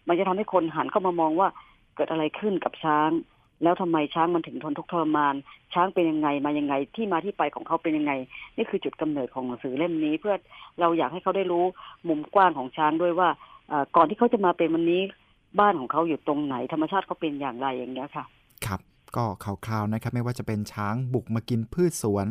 [0.07, 1.47] มันจะทำให้คนหันเข้ามามองว่า
[1.95, 3.09] เกิดอะไรขึ้นกับช้าง
[3.63, 5.35] แล้วทำไมช้างมันถึงทนทุกข์ทรมาน
[5.73, 8.11] ช้างเป็นยังไงมายังไงที่มาที่ไปของเขาเป็นยังไง
[8.55, 10.35] นี่คือจุดกำเนิดของหนังสือเล่มนี้ เพื่อ
[10.79, 11.65] เราอยากให้เขาได้รู้
[12.07, 13.29] มุมกว้างของช้างด้วยว่า
[13.95, 15.01] ก่อนที่เขาจะมาเป็นวันนี้
[15.59, 18.25] บ้านของเขาอยู่ตรงไหนธรรมชาติเขาเป็นอย่างไรอย่างเงี้ยค่ะ
[18.65, 18.79] ครับ
[19.17, 22.28] ก็ข่าวๆนะครับ ไม่ว่าจะเป็นช้างบุกมากินพืชสวน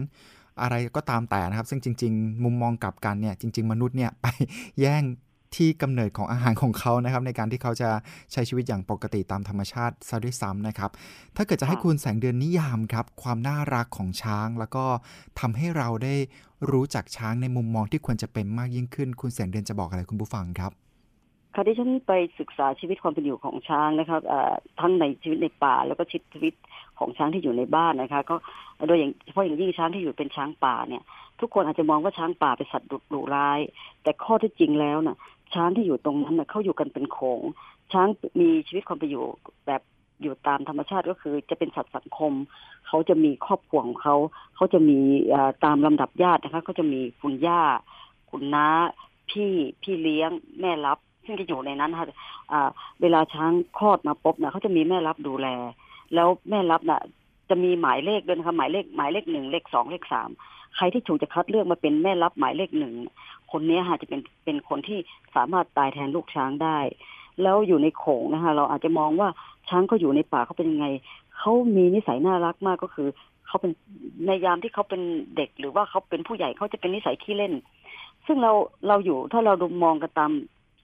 [0.63, 4.27] อะไรก็ตามแต่นะครับ ซึ่งจริง ๆ มุมมองกลับกันเนี่ยจริง ๆ มนุษย์เนี่ยไป
[4.81, 5.05] แย่ง
[5.57, 7.91] ที่กำเนิดของอาหารของเขานะครับ ในการที่เขาจะ
[8.33, 10.91] ใช้ชีวิตอย่างปกติตามธรรมชาติซะด้วยซ้ำนะครับ
[11.37, 14.85] ถ้าเกิดจะให้คุณแสงเดือนนิยามครับ ความน่ารักของช้าง แล้วก็
[15.41, 16.15] ทำให้เราได้
[16.71, 20.73] รู้จักช้างในมุมมองที่ควรจะเป็นมากยิ่งขึ้น คุณแสงเดือนจะบอกอะไรคุณผู้ฟังครับ
[21.55, 24.21] ค่ะที่ฉันไปศึกษาชีวิตความเป็นอยู่ของช้างนะครับ
[24.81, 26.55] ทั้งในชีวิตในป่าแล้วก็ชีวิต
[26.99, 28.37] ของช้างที่อยู่ในบ้านนะคะ ก็
[28.87, 31.03] โดยอย่างเฉพาะอย่างยิ่งช้างที่อยู่เป็นช้างป่าเนี่ย
[31.41, 33.61] ทุกคนอาจจะมองว่าช้างป่าเป็นสัตว์ดุร้าย
[34.03, 35.17] แต่ข้อที่จริงแล้วน่ะ
[35.55, 37.41] ช้างที่อยู่ตรงนั้นเขาอยู่กันเป็นโขง
[37.93, 38.09] ช้าง
[38.41, 39.25] มีชีวิตความเป็นอยู่
[39.67, 39.83] แบบ
[40.23, 42.33] อยู่ตามธรรมชาติก็คือจะเป็นสัตว์สังคม
[42.87, 44.17] เขาจะมีครอบครัวของเขา
[44.57, 44.99] เขาจะมี
[45.65, 47.63] ตามลำดับญาตินะคะเขาจะมีคุณย่า
[48.31, 48.67] คุณน้า
[49.31, 49.53] พี่
[49.83, 50.31] พี่เลี้ยง
[50.61, 52.07] แม่รับ ซึ่งจะอยู่ในนั้นค่ะ
[53.01, 55.49] เวลาช้างคลอดมาปุ๊บนะเขาจะมีแม่รับดูแล
[56.15, 57.03] แล้วแม่รับน่ะ
[57.49, 60.31] จะมีหมายเลขด้วยนะคะหมายเลขหมายเลขหนึ่งเลขสองเลขสาม
[60.77, 62.95] ใครที่ถูกจะคัดเลือกมาเป็นแม่รับหมายเลขหนึ่ง
[63.53, 64.99] คนนี้ค่ะจะเป็นเป็นคนที่
[65.37, 66.79] สามารถตายแทนลูกช้างได้
[67.43, 69.29] แล้วอยู่ในโขงนะคะเราอาจจะมองว่า
[69.69, 70.87] ช้างเขาอยู่ในป่าเขาเป็นยังไง
[71.39, 73.09] เขามีนิสัยน่ารักมากก็คือ
[73.47, 73.73] เขาเป็น
[74.27, 75.03] ในยามที่เขาเป็น
[75.37, 77.55] เด็กหรือว่าเขาเป็นผู้ใหญ่เขาจะเป็นนิสัยขี้เล่น
[78.27, 78.53] ซึ่งเรา
[78.89, 80.33] เราอยู่ถ้าเราดูมองกันตาม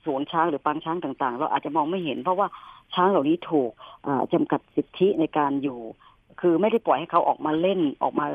[0.04, 2.48] สวนช้างหรือปางช้างต่างๆ เราอาจจะมองไม่เห็น เพราะว่า
[2.94, 3.70] ช้างเหล่านี้ถูก
[4.32, 5.80] จำกัดสิทธิในการอยู่
[6.40, 8.26] คือไม่ได้ปล่อยให้เขาออกมาเล่นออกมา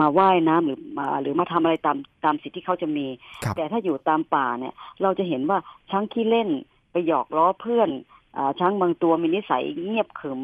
[0.00, 3.06] มาว่ายน้ำหรือมาหรือมาทำอะไรตามตามสิทธิ์ที่เขาจะมี
[3.56, 5.58] แต่ถ้าอยู่ตามป่าเนี่ย เราจะเห็นว่า
[5.90, 6.48] ช้างขี้เล่น
[6.92, 7.90] ไปหยอกล้อเพื่อน
[8.36, 10.38] อช้างบางตัวมีนิสัยเงียบขึม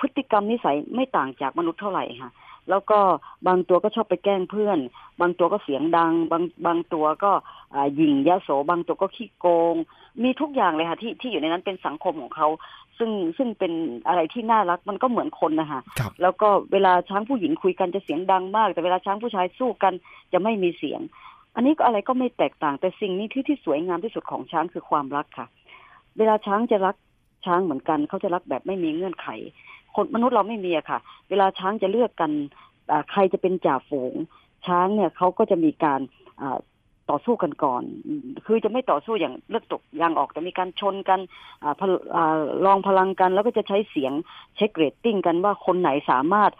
[0.00, 2.30] พฤติกรรมนิสัยไม่ต่างจากมนุษย์เท่าไหร่ค่ะ
[2.70, 2.98] แล้วก็
[3.46, 4.78] บางตัวก็ชอบไปแกล้งเพื่อน
[5.20, 7.32] บางตัวก็เสียงดัง บางบางตัวก็
[7.96, 9.74] หยิ่งยะโสบางตัวก็ขี้โกง
[10.22, 12.48] มีทุกอย่างเลยค่ะที่ที่อยู่ในนั้นเป็นสังคมของเขา
[12.98, 13.72] ซึ่งซึ่งเป็น
[14.08, 15.80] อะไรที่น่ารักมันก็เหมือนคนนะคะ
[16.22, 19.92] แล้วก็เวลาช้างผู้หญิงคุยกันจะเสียงดังมาก แต่เวลาช้างผู้ชายสู้กัน
[20.32, 21.00] จะไม่มีเสียง
[21.54, 25.46] อันนี้ก็อะไรก็ไม่แตกต่างแต่สิ่งนี้ที่ที่สวยงามที่สุดของช้างคือความรักค่ะ
[26.18, 26.96] เวลาช้างจะรัก
[27.46, 29.28] ช้างเหมือนกันเขาจะรักแบบไม่มีเงื่อนไข
[29.94, 32.30] คนมนุษย์เราไม่มีอะค่ะ เวลาช้างจะเลือกกัน
[33.10, 34.14] ใครจะเป็นจ่าฝูง
[34.66, 36.00] ช้างเนี่ยเขาก็จะมีการ
[37.10, 37.82] ต่อสู้กันก่อน
[38.46, 41.20] คือจะไม่ต่อสู้อย่างเลือกตกยางออกแต่มีการชนกัน
[41.64, 41.66] อ
[42.66, 44.12] ลองพลังกัน แล้วก็จะใช้เสียง
[44.56, 46.52] เช็คเรตติ้งกันว่าคนไหนสามารถ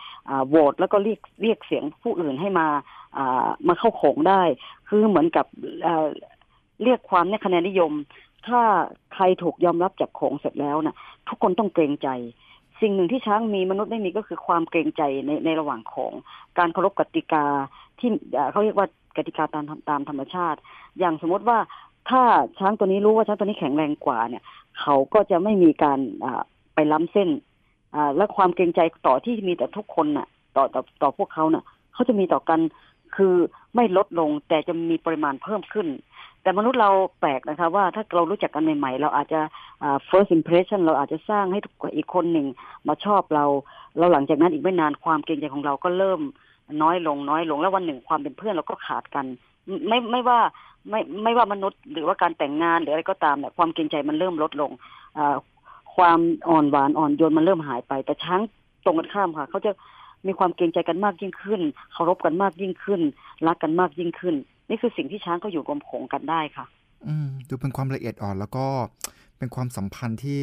[0.49, 2.66] โหวตแล้วก็เรียกเรียกเสียงผู้อื่นให้มา
[3.68, 4.42] มาเข้าโขงได้
[4.88, 5.47] คือเหมือนกับ
[6.83, 7.92] เรียกความในคะแนนนิยม
[8.47, 8.62] ถ้า
[9.14, 10.97] ใครถูกยอมรับจากโขงเสร็จแล้วนะ่ะ
[11.29, 12.09] ทุกคนต้องเกรงใจ
[12.83, 16.12] สิ่งหนึ่งที่ช้างมีมนุษย์ไม่มีก็คือความเกรงใจในในระหว่างโขง
[16.59, 17.45] การเคารพกติกา
[17.99, 18.11] ที่
[18.51, 20.59] เขาเรียกว่ากติกาตามตามธรรมชาติ
[20.99, 21.59] อย่างสมมติว่า
[22.11, 22.23] ถ้า
[22.59, 24.42] ช้างตัวนี้รู้ว่าช้างตัวนี้แข็งแรงกว่าเนี่ย
[24.81, 25.99] เขาก็จะไม่มีการ
[26.75, 27.29] ไปล้ำเส้น
[28.16, 31.64] และความเกรงใจต่อที่มีแต่ทุกคนน่ะ ต่อต่อต่อพวกเขาเน่ะ
[31.95, 32.61] เขาจะมีต่อกัน
[33.16, 33.35] คือ
[33.75, 35.87] ไม่ลดลงแต่จะมีปริมาณเพิ่มขึ้น
[36.42, 39.40] แต่มนุษย์เราแปลกนะคะว่าถ้าเรารู้จักกันใหม่ๆ เราอาจจะ
[40.09, 41.61] first impression เราอาจจะสร้างให้
[41.96, 42.46] อีกคนหนึ่ง
[42.88, 43.44] มาชอบเรา
[43.98, 46.20] เราหลังจากนั้นอีกไม่นานความเกรงใจของเราก็เริ่ม
[46.83, 49.26] น้อยลงน้อยลงแล้ววันหนึ่งความเป็นเพื่อนเราก็ขาดกัน
[49.88, 50.40] ไม่ไม่ว่า
[50.90, 54.70] ไม่ไม่ว่ามนุษย์หรือว่าการแต่งงานหรืออะไรก็ตามเนี่ยความเกรงใจมันเริ่มลดลง
[55.96, 58.40] ความอ่อนหวานอ่อนโยนมันเริ่มหายไป แต่ช้าง
[58.85, 59.70] ตรงกันข้ามค่ะ เขาจะ
[60.26, 61.61] มีความเกรงใจกันมากยิ่งขึ้น
[61.92, 63.00] เคารพกันมากยิ่งขึ้น
[63.46, 64.35] รักกันมากยิ่งขึ้น
[64.73, 66.67] นี่คือสิ่งที่ช้างก็อยู่รวมโขงกันได้ค่ะ
[67.09, 68.67] อืมดูเป็นความละเอียดอ่อนแล้วก็
[69.39, 70.43] เป็นความสัมพันธ์ที่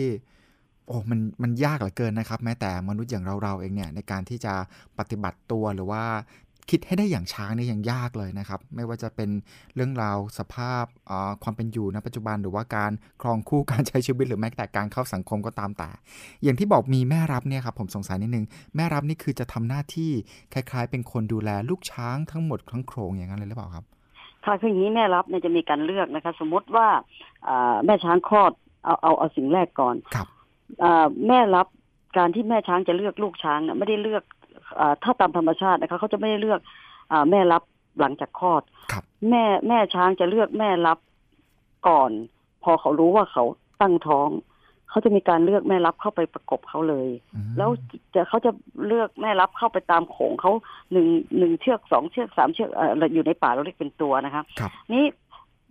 [0.87, 4.53] โอ้มันมันยากเหลือเกินนะครับ แม้แต่มนุษย์อย่างเราๆเองเนี่ย ในการที่จะ
[4.99, 6.03] ปฏิบัติตัวหรือว่า
[6.69, 9.29] คิดให้ได้อย่างช้างนี่ยังยากเลยนะครับ ไม่ว่าจะเป็น
[9.75, 10.85] เรื่องราวสภาพ
[11.43, 15.89] ความเป็นอยู่ในปัจจุบันหรือว่าการครองคู่การใช้ชีวิตหรือแม้แต่การเข้าสังคมก็ตามแต่
[16.43, 20.11] อย่างที่บอกมีแม่รับเนี่ยครับผมสงสัยนิดนึง แม่รับนี่คือจะทำหน้าที่
[20.53, 23.85] คล้าย ๆ เป็นคนดูแลลูกช้างทั้งหมดทั้งโครงอย่างนั้นเลยหรือเปล่าครับ
[24.45, 26.87] ค่ะคืออย่างนี้แม่รับเนี่ยจะมีการเลือกนะคะ สมมติว่า
[27.85, 28.51] แม่ช้างคลอด
[28.85, 30.27] เอาเอาเอาสิ่งแรกก่อนครับ
[31.27, 31.67] แม่รับ
[32.17, 34.23] การที่แม่ช้างจะเลือกลูกช้างเนี่ยไม่ได้เลือก
[34.79, 36.59] อถ้าตามธรรมชาตินะคะเขาจะไม่ได้เลือก
[37.11, 37.63] อแม่รับ
[37.99, 38.61] หลังจากคลอด
[39.29, 40.99] แม่แม่ช้างจะเลือกแม่รับ
[41.87, 42.11] ก่อน
[42.63, 43.43] พอเขารู้ว่าเขา
[43.81, 44.29] ตั้งท้อง
[44.89, 47.09] เขาจะมีการเลือกแม่รับเข้าไปประกบเขาเลย
[47.57, 47.69] แล้ว
[48.13, 48.51] จะเขาจะ
[48.87, 50.51] เลือกแม่รับเข้าไปตามโขงเขา
[50.91, 52.69] หนึ่งหนึ่งเชือกสองเชือกสามเชือก
[53.13, 54.43] อยู่ในป่าเราเรียกเป็นตัวนะคะ
[54.93, 55.05] นี่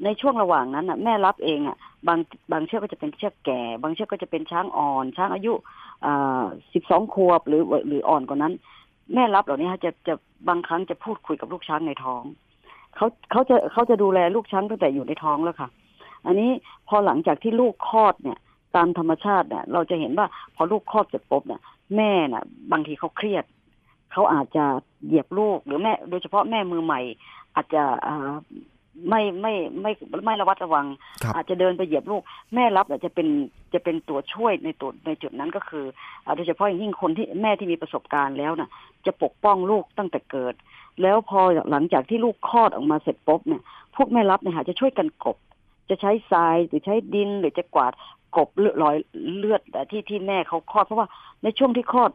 [0.04, 1.76] ในช่วงระหว่างนั้นอะแม่รับเองอะ
[2.09, 2.18] บาง
[2.52, 5.52] บางเชือกก็จะเป็นเชือกแก่ บางเชือกก็จะเป็นช้างอ่อน ช้างอายุ
[6.04, 8.52] อ่าสิบสองขวบหรือหรืออ่อนกว่านั้น
[9.14, 10.14] แม่รับเหล่านี้จะจะ
[10.48, 12.22] บางครั้งจะพูดคุยกับลูกช้างในท้อง
[12.96, 15.68] เขาเขาจะเขาจะดูแลลูกช้างตั้งแต่อยู่ในท้องแล้วค่ะ
[16.26, 16.50] อันนี้
[16.88, 18.38] พอหลังจากที่ลูกคลอดเนี่ย
[18.76, 20.26] ตามธรรมชาติเนี่ยเราจะเห็นว่า
[20.57, 21.61] พอลูกคลอดเสร็จปุ๊บเนี่ย
[21.96, 23.44] แม่น่ะ บางทีเขาเครียด
[24.12, 24.64] เขาอาจจะ
[25.07, 27.00] เหยียบลูกหรือแม่ โดยเฉพาะแม่มือใหม่
[27.54, 27.83] อาจจะ
[29.09, 29.92] ไม่ไม่ไม่
[30.24, 30.87] ไม่ระวัดระวัง
[31.35, 32.22] อาจจะเดินไปเหยียบลูก
[32.54, 33.28] แม่รับอาจจะเป็น
[33.74, 35.85] จะเป็นตัวช่วยในตัวในจุดนั้นก็คือ
[36.37, 38.70] โดยเฉพาะอย่างยิ่งคนที่แม่ที่มีประสบการณ์แล้วนะ่ะ
[39.07, 40.54] จะปกป้องลูกตั้งแต่เกิด
[41.02, 43.62] แล้วพอหลังจากที่ลูกคลอดออกมาเสร็จปุ๊บเนี่ย
[43.96, 45.37] พวกแม่รับเนี่ยจะช่วยกันกบ
[45.90, 47.92] จะใช้ทรายหรือใช้ดินหรือจะกวาด
[48.38, 48.96] กบเลือดรอย
[49.38, 51.09] เลือดที่ที่แม่เขาคลอด เพราะว่า
[51.42, 52.11] ในช่วงที่คลอด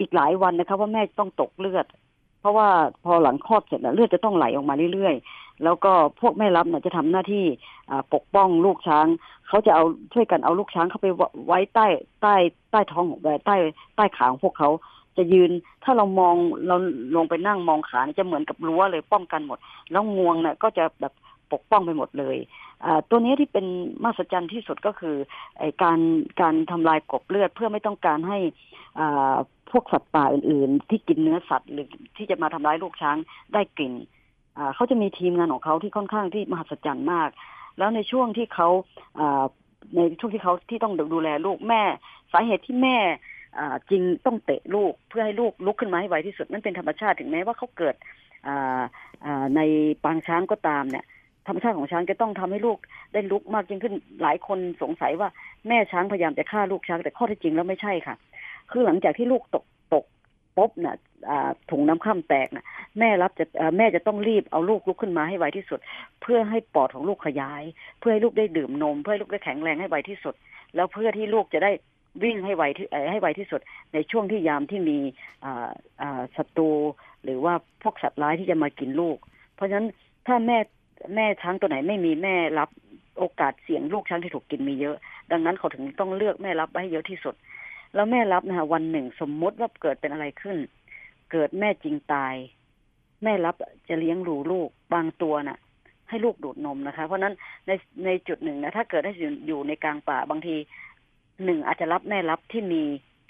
[0.00, 1.86] อีกหลายวันนะคะว่าแม่ต้องตกเลือด
[2.40, 2.68] เพราะว่า
[3.04, 7.44] พอหลังคลอดเสร็จเลือดจะต้องไหลออกมาเรื่อยๆ แล้วก็พวกแม่รับเนี่ยจะทำหน้าที่
[8.14, 9.06] ปกป้องลูกช้าง
[9.48, 11.06] เขาจะเอาช่วยกันเอาลูกช้างเข้าไป
[11.46, 11.86] ไว้ใต้
[12.22, 12.34] ใต้
[12.70, 13.56] ใต้ท้องของใต้
[13.96, 14.70] ใต้ขาของพวกเขา
[15.16, 15.50] จะยืน
[15.84, 16.34] ถ้าเรามอง
[16.66, 16.76] เรา
[17.16, 19.58] ลงไปนั่งมองขาจะเหมือนกับรั้วเลยป้องกันหมด
[19.90, 21.12] แล้วงวงเนี่ยก็จะแบบ
[21.52, 22.36] ปกป้องไปหมดเลย
[23.10, 23.66] ตัวนี้ที่เป็น
[24.02, 25.16] มหัศจรรย์ที่สุดก็คือ
[25.82, 26.00] การ
[26.40, 28.38] การทำลายกบเลือดเพื่อไม่ต้องการให้
[29.70, 33.16] พวกสัตว์ป่าอื่น ๆ ที่กินเนื้อสัตว์หรือที่จะมาทำร้ายลูกช้าง
[33.54, 33.92] ได้กลิ่น
[34.74, 37.30] เขาจะมีทีมงานของเขาที่ค่อนข้างที่มหัศจรรย์มาก
[37.78, 38.68] แล้วในช่วงที่เขา
[39.96, 41.82] ในช่วงที่เขาที่ต้องดูแลลูกแม่
[42.32, 42.98] สาเหตุที่แม่
[43.90, 47.94] จริงต้องเตะลูกเพื่อให้ลูกลุกขึ้นมาให้ไวที่สุดนั่นเป็นธรรมชาติถึงแม้ว่าเขาเกิด
[49.56, 49.60] ใน
[50.04, 51.04] ปางช้างก็ตามเนี่ย
[51.46, 52.78] ธรรมชาติของช้างจะต้องทำให้ลูก
[53.12, 55.28] ได้ลุกมากยิ่งขึ้นหลายคนสงสัยว่า
[55.68, 58.16] แม่ช้างพยายามจะฆ่าลูกช้างแต่ข้อที่จริงแล้วไม่ใช่ค่ะ
[58.70, 60.04] คือหลังจากที่ลูกตกตก
[60.56, 60.96] ปุ๊บน่ะ
[61.70, 62.64] ถุงน้ำข้ามแตกน่ะ
[62.98, 63.44] แม่รับจะ
[63.78, 65.78] แม่จะต้องรีบเอาลูกลุกขึ้นมาให้ไวที่สุด
[66.22, 67.62] เพื่อให้ปอดของลูกขยาย
[67.98, 70.34] เพื่อให้ลูกได้ดื่มนม เพื่อให้ลูกได้แข็งแรงให้ไวที่สุด
[70.74, 71.72] แล้วเพื่อที่ลูกจะได้
[72.22, 73.60] วิ่งให้ไวที่ให้ไวที่สุด
[73.92, 74.98] ในช่วงที่ยามที่มี
[76.36, 76.70] ศัตรู
[77.24, 79.18] หรือว่าพวกสัตว์ร้ายที่จะมากินลูก
[79.54, 79.88] เพราะฉะนั้น
[80.26, 80.58] ถ้าแม่
[81.14, 82.70] แม่ช้างตัวไหนไม่มีแม่รับ
[83.18, 84.96] โอกาสเสี่ยงลูกช้างที่ถูกกินมีเยอะ
[85.30, 87.34] ดังนั้นเขาถึงต้องเลือกแม่รับไว้ให้เยอะที่สุด
[87.94, 90.58] แล้วแม่รับนะคะวันหนึ่งสมมติว่าเกิดเป็นอะไรขึ้น
[91.32, 92.34] เกิดแม่จริงตาย
[93.22, 93.54] แม่รับ
[93.88, 95.58] จะเลี้ยงรูลูกบางตัวน่ะ
[96.08, 97.34] ให้ลูกดูดนมนะคะ เพราะนั้น
[97.66, 97.70] ใน
[98.04, 99.12] ในจุดหนึ่งนะถ้าเกิดได้
[99.46, 100.56] อยู่ในกลางป่าบางที
[101.44, 102.82] หนึ่งอาจจะรับแม่รับที่มี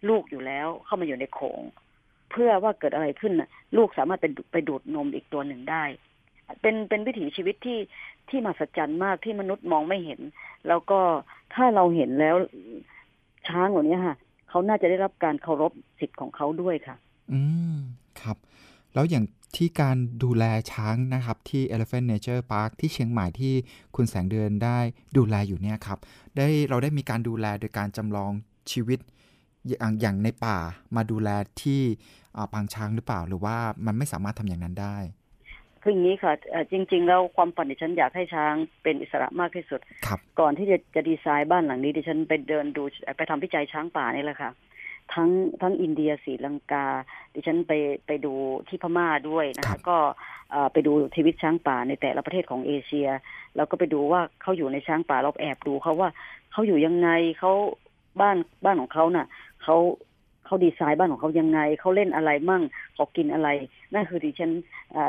[0.08, 1.60] ลูกอยู่แล้วเข้ามาอยู่ในโขง
[2.30, 5.84] เพื่อว่าเกิดอะไรขึ้นนะลูกสามารถไปไปดูดนมอีกตัวหนึ่งได้
[6.60, 7.78] เป็นเป็นวิถีชีวิตที่
[8.28, 10.20] ที่มหัศจรรย์มากที่มนุษย์มองไม่เห็น
[10.68, 11.00] แล้วก็
[11.54, 12.36] ถ้าเราเห็นแล้ว
[13.48, 14.16] ช้างเหล่านี้ค่ะ
[14.48, 16.96] เขาน่าจะได้รับการเคารพสิทธิ์ของเขาด้วยค่ะ
[17.32, 17.40] อื
[17.74, 17.76] ม
[18.20, 18.36] ครับ
[18.94, 19.24] แล้วอย่าง
[19.56, 23.54] ที่การดูแลช้างนะครับ ที่ Elephant Nature Park ที่เชียงใหม่ที่
[23.96, 24.78] คุณแสงเดือนได้
[25.16, 25.98] ดูแลอยู่เนี่ยครับ
[26.36, 28.32] ได้เราได้มีการดูแลโดยการจำลอง
[28.72, 28.98] ชีวิต
[29.68, 30.58] อย่างอย่างในป่า
[30.96, 31.28] มาดูแล
[31.62, 31.80] ที่
[32.52, 34.96] ปางช้างหรือเปล่า หรือว่ามันไม่สามารถทำอย่างนั้นได้
[35.82, 36.32] คืออย่างนี้ค่ะ
[36.72, 39.80] จริง ๆ แล้วความฝันดิฉันอยากให้ช้างเป็นอิสระมากที่สุด
[40.40, 42.82] ก่อนที่จะจะดีไซน์บ้านหลังนี้ดิฉันไปเดินดู
[43.16, 44.50] ไปทำวิจัยช้างป่านี่แหละค่ะ
[45.14, 45.30] ทั้ง
[45.62, 46.86] ทั้งอินเดียศรีลังกา
[47.34, 47.72] ดิฉันไป
[48.06, 48.34] ไปดู
[48.68, 49.96] ที่พม่าด้วยนะคะก็
[50.72, 53.08] ไปดูชีวิตช้างป่าในแต่ละประเทศของเอเชีย
[53.56, 56.08] แล้วก็ไปดูว่าเขาอยู่ในช้างป่าเราแอบดูเขาว่า
[56.52, 57.52] เขาอยู่ยังไงเขา
[58.20, 59.26] บ้านบ้านของเขาน่ะ
[59.62, 59.76] เขา
[60.50, 62.62] เขาดีไซน์บ้านของเขายังไง เขาเล่นอะไรมั่ง
[62.94, 63.48] เขากินอะไร
[63.94, 64.52] นั่นคือดิฉัน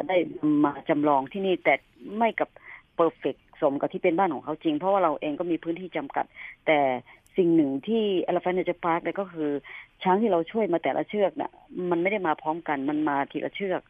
[0.07, 0.17] ได้
[0.63, 1.73] มาจำลองที่นี่แต่
[2.17, 2.49] ไม่กับ
[2.95, 6.25] เพอร์เฟกสมกับที่เป็นบ้านของเขาจริง เพราะว่าเราเองก็มีพื้นที่จำกัด
[6.67, 6.79] แต่
[7.37, 9.49] สิ่งหนึ่งที่ Elephant Nature Park เนี่ยก็คือ
[10.03, 11.51] ช้างที่เราช่วยมาแต่ละเชือกน่ะ
[11.91, 13.81] มันไม่ได้มาพร้อมกันมันมาทีละเชือก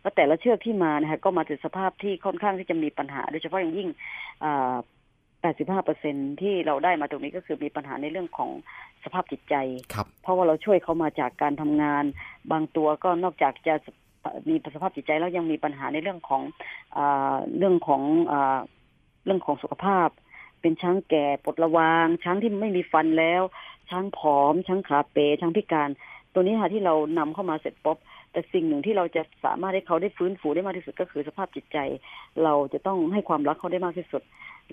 [0.00, 3.88] แล้วแต่ละเชือกที่มานะคะก็มาถึงสภาพที่ค่อนข้างที่จะมีปัญหา โดยเฉพาะอย่างยิ่ง
[5.44, 8.50] 85เปอร์เซ็นที่เราได้มาตรงนี้ก็คือมีปัญหาในเรื่องของ
[9.04, 9.54] สภาพจิตใจ
[10.22, 12.04] เพราะว่าเราช่วยเขามาจากการทำงาน
[12.52, 13.74] บางตัวก็นอกจากจะ
[14.48, 16.42] มีสภาพจิตใจแล้วยังมีปัญหาในเรื่องของ
[16.96, 16.98] อ
[17.58, 18.34] เรื่องของอ
[19.24, 20.08] เรื่องของสุขภาพ
[20.60, 23.42] เป็นช้างแก่ปลดระวาง ช้างที่ไม่มีฟันแล้ว
[23.90, 25.90] ช้างผอม ช้างขาเป๋ช้างพิการ
[26.32, 27.98] ตัวนี้ค่ะที่เรานำเข้ามาเสร็จปุ๊บ
[28.32, 31.78] แต่สิ่งหนึ่งที่เราจะสามารถให้เขาได้ฟื้นฟูได้มากที่สุดก็คือสภาพจิตใจ
[32.44, 34.22] เราจะต้องให้ความรักเขาได้มากที่สุด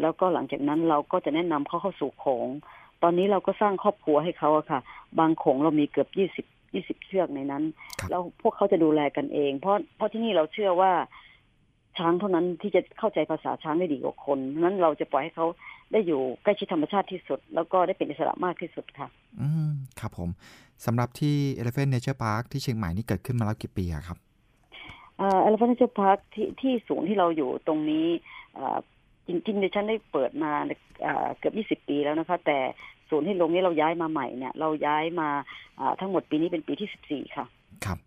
[0.02, 2.48] แล้วก็หลังจากนั้นเราก็จะแนะนำเขาเข้าสู่โขง
[3.04, 4.80] ตอนนี้เราก็สร้างครอบครัวให้เขาอะค่ะ
[5.20, 7.64] บางโขงเรามีเกือบยี่สิบยี่สิบเชือกในนั้น
[8.10, 10.92] แล้วพวกเขาจะดูแลกันเอง เพราะเพราะที่นี่เราเชื่อว่า
[11.98, 15.48] ช้างเท่านั้นที่จะเข้าใจภาษาช้างได้ดีกว่าคนนั้นเราจะปล่อยให้เขา
[15.92, 19.08] ได้อยู่ใกล้ชิดธรรมชาติที่สุด แล้วก็ได้เป็นอิสระมากที่สุดค่ะ
[19.42, 20.30] อืมครับผม
[20.86, 24.18] สำหรับที่ Elephant Nature Park ที่เชียงใหม่นี่เกิดขึ้นมาแล้วกี่ปีครับ
[25.18, 28.06] เอ่อ Elephant Nature Park ที่ที่ศูนย์ที่เราอยู่ตรงนี้
[29.28, 30.52] จริงๆดิฉันได้เปิดมา
[31.38, 32.60] เกือบ 20 ปีแล้วนะคะ แต่
[33.10, 35.30] ศูนย์ที่ลงนี้เราย้ายมาใหม่เนี่ย เราย้ายมา
[36.00, 37.46] ทั้งหมดปีนี้เป็นปีที่ 14 ค่ะ
[37.86, 37.98] ครับ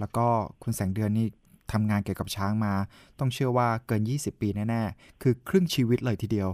[0.00, 0.26] แล้วก็
[0.62, 1.26] คุณแสงเดือนนี่
[1.72, 2.72] ทำงานเกี่ยวกับช้างมา
[3.18, 6.48] ต้องเชื่อว่าเกิน 20 ปีแน่ๆ คือครึ่งชีวิตเลยทีเดียว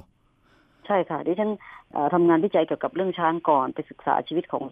[0.87, 1.51] ใช่ค่ะ ดิฉัน
[2.15, 4.65] ทำงานวิจัยเกี่ยวกับเรื่องช้างก่อนไปศึกษาชีวิตของ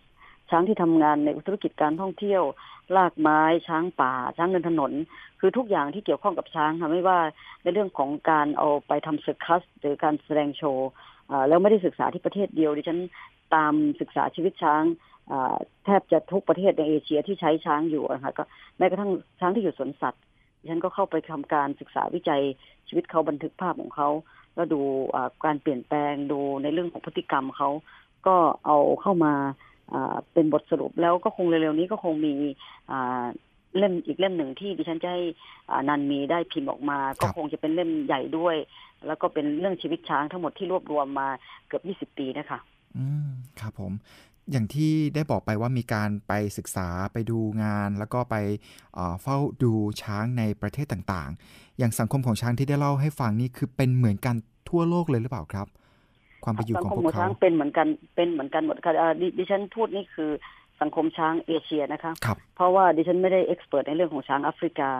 [0.50, 2.42] ช้างที่ทำงานในธุรกิจการท่องเที่ยว
[2.96, 4.92] ลากไม้ช้างป่า ช้างเดินถนน
[5.40, 7.18] คือทุกอย่างที่เกี่ยวข้องกับช้างค่ะไม่ว่า
[7.62, 10.88] ในเรื่องของการเอาไปทำเซอร์คัสหรือการแสดงโชว์
[11.48, 13.00] แล้วไม่ได้ศึกษาที่ประเทศเดียวดิฉัน
[13.54, 14.82] ตามศึกษาชีวิตช้าง
[15.84, 18.44] แทบจะทุกประเทศในเอเชียที่ใช้ช้างอยู่นะคะก็
[18.78, 20.22] แม้กระทั่งช้างที่อยู่สวนสัตว์
[20.60, 22.42] ดิฉันก็เข้าไปทำการศึกษาวิจัย
[22.88, 24.08] ชีวิตเขาบันทึกภาพของเขา
[24.54, 24.80] แล้วดู
[25.44, 27.70] การเปลี่ยนแปลงดูในเรื่องของพฤติกรรมเขา
[28.26, 29.34] ก็เอาเข้ามา
[30.32, 32.32] เป็นบทสรุปแล้วก็คงเร็วๆนี้ก็คงมี
[33.76, 35.22] เล่มอีกเล่มหนึ่งที่ดิฉันจะให้
[35.88, 38.56] นันมีได้พิมพ์ออกมา ก็คงจะเป็นเล่มใหญ่ด้วย
[39.06, 41.28] แล้วก็เป็นเรื่องชีวิตช้างทั้งหมดที่รวบรวมมา
[41.66, 42.60] เกือบ 20 ปีนะคะ
[42.96, 43.92] อืมครับผม
[44.50, 48.36] อย่างที่ได้บอกไปว่ามีการไปศึกษาไปดูงาน แล้วก็ไป
[49.22, 49.72] เฝ้าดู
[50.02, 54.36] ช้างในประเทศต่างๆ อย่างสังคมของช้างที่ได้เล่าให้ฟังนี่คือเป็นเหมือนกัน
[54.68, 55.66] ทั่วโลกเลยหรือเปล่าครับ
[56.44, 58.92] ความเป็นอยู่ของพวกเขาช้างเป็นเหมือนกันเป็นเหมือนกันหมดค่ะ
[59.38, 60.30] ดิฉันพูดนี่คือ
[60.80, 64.90] สังคมช้างเอเชียนะคะคเพราะว่าดิฉันไม่ได้เอ็กซ์เพรสในเรื่องของช้างแอฟริกา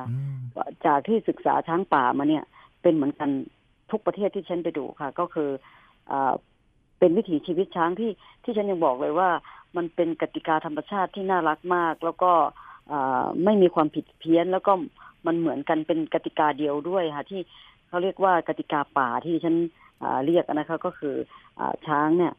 [0.87, 2.45] จากที่ศึกษาช้างป่ามาเนี่ย
[2.83, 3.31] เป็นเหมือนกัน
[3.91, 5.51] ทุกประเทศที่ฉันไปดูค่ะ ก็คือ
[6.11, 6.13] อ
[6.99, 8.11] เป็นวิถีชีวิตช้างที่
[8.45, 9.31] ที่ฉันยังบอกเลยว่า
[9.77, 12.33] มันเป็นกติกาธรรมชาติที่น่ารักมาก แล้วก็
[13.45, 14.73] ไม่มีความผิดเพี้ยน แล้วก็
[15.27, 17.41] มันเหมือนกันเป็นกติกาเดียวด้วยค่ะ ที่
[17.89, 19.57] เขาเรียกว่ากติกาป่าที่ฉัน
[20.27, 21.15] เรียกนะคะก็คือ
[21.59, 22.33] อช้างเนี่ย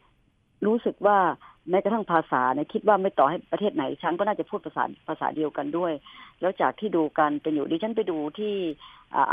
[0.66, 1.20] รู้สึกว่า
[1.70, 5.94] แม้กระทั่งภาษาเนี่ยคิดว่าไม่ต่อให้ประเทศไหนช้างก็น่าจะพูดภาษาภาษาเดียวกันด้วย
[6.42, 8.54] แล้วจากที่ดูกันเป็นอยู่ดิฉันไปดูที่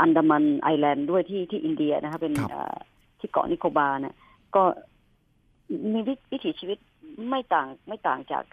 [0.01, 2.33] อันดามันไอแลนด์ด้วยที่ที่อินเดียนะคะเป็น
[3.19, 4.15] ที่เกาะนิโคบาเนี่ย
[4.55, 4.63] ก็
[5.93, 5.99] มี
[6.31, 6.77] วิถีชีวิต
[7.29, 8.43] ไม่ต่างไม่ต่างจาก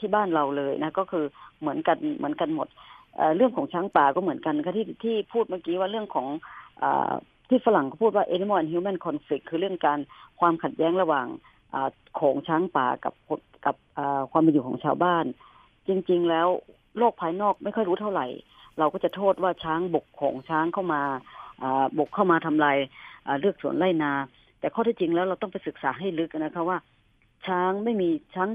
[0.00, 1.24] ที่บ้านเราเลยนะ ก็คือ
[1.60, 2.68] เหมือนกันเหมือนกันหมด
[3.36, 6.26] เรื่องของช้างป่าก็เหมือนกันค่ะที่ที่พูดเมื่อกี้ว่าเรื่องของ
[6.82, 6.84] อ
[7.48, 9.98] ที่ฝรั่งเขาพูดว่า animal and human conflict คือเรื่องการ
[10.40, 11.26] ความขัดแย้งระหว่าง
[12.14, 13.14] โขงช้างป่ากับ
[13.66, 13.76] กับ
[14.32, 15.24] ความเป็นอยู่ของชาวบ้าน
[15.88, 16.48] จริง ๆ แล้ว
[16.98, 18.26] โลกภายนอกไม่ค่อยรู้เท่าไหร่
[18.78, 21.02] เราก็จะโทษว่าช้างบุกโขงช้างเข้ามา
[21.98, 22.76] บุกเข้ามาทำลาย
[23.40, 24.12] เลือกสวนไร่นา
[24.60, 26.78] แต่ข้อที่จริงแล้วเราต้องไปศึกษาให้ลึกนะคะว่า
[27.46, 28.50] ช้างไม่มีช้าง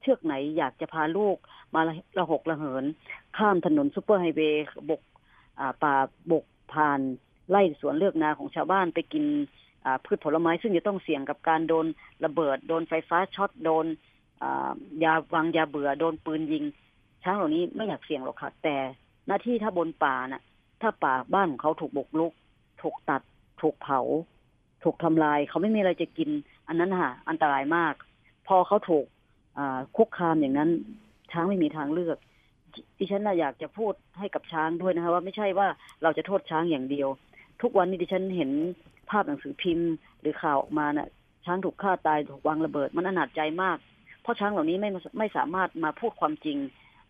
[0.00, 1.36] เชือกไหนอยากจะพาลูก
[1.74, 1.80] มา
[2.18, 2.84] ระหกระเหิน
[3.36, 5.02] ข้ามถนนซูเปอร์ไฮเวย์บุก
[5.82, 5.94] ป่า
[6.32, 7.00] บุกบ้าน
[7.50, 9.24] ไร่สวนเรือกนาของชาวบ้านไปกิน
[10.04, 11.86] พืชผลไม้ซึ่งจะต้องเสี่ยงกับการโดน
[12.24, 13.86] ระเบิด โดนไฟฟ้าช็อตโดน
[15.04, 16.64] ยาวางยาเบื่อโดนปืนยิง
[17.22, 18.76] ช้างเหล่านี้ไม่อยากเสี่ยงหรอกค่ะแต่
[19.26, 20.42] หน้าที่ถ้าบนป่าน่ะ
[20.82, 22.32] ถ้าป่าบ้านของเขาถูกบุกรุก
[22.82, 23.22] ถูกตัด
[23.60, 24.00] ถูกเผา
[24.82, 26.30] ถูกทำลาย เขาไม่มีอะไรจะกิน
[26.68, 27.94] อันนั้นค่ะ อันตรายมาก
[28.46, 29.06] พอเขาถูก
[29.96, 30.70] คุกคามอย่างนั้น
[31.32, 32.18] ช้างไม่มีทางเลือก
[32.98, 35.68] ดิฉันนะอยากจะพูดให้กับช้างด้วยนะคะว่าไม่ใช่ว่า
[36.02, 37.08] เราจะโทษช้างอย่างเดียว
[37.62, 38.50] ทุกวันนี้ดิฉันเห็น
[39.10, 39.90] ภาพหนังสือพิมพ์
[40.20, 41.08] หรือข่าวออกมาน่ะ
[41.44, 43.76] ช้างถูกฆ่าตายถูกวางระเบิดมันอนาจใจมาก
[44.22, 46.58] เพราะช้างเหล่านี้ไม่ไม่สามารถมาพูดความจริง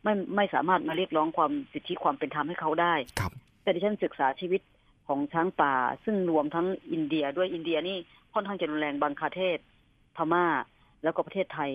[0.02, 3.32] ไม่ไม่สามารถมาเรียกร้องความสิทธิความเป็นธรรมให้เขาได้ครับ
[3.62, 4.60] แต่ดิฉันศึกษาชีวิต
[5.08, 7.96] ของช้างป่า ซึ่งรวมทั้งอินเดียด้วยอินเดียนี่
[8.34, 9.58] ค่อนข้างจะรุนแรงบังคาเทศ
[10.16, 10.46] พม่า
[11.02, 11.70] แล้วก็ประเทศไทย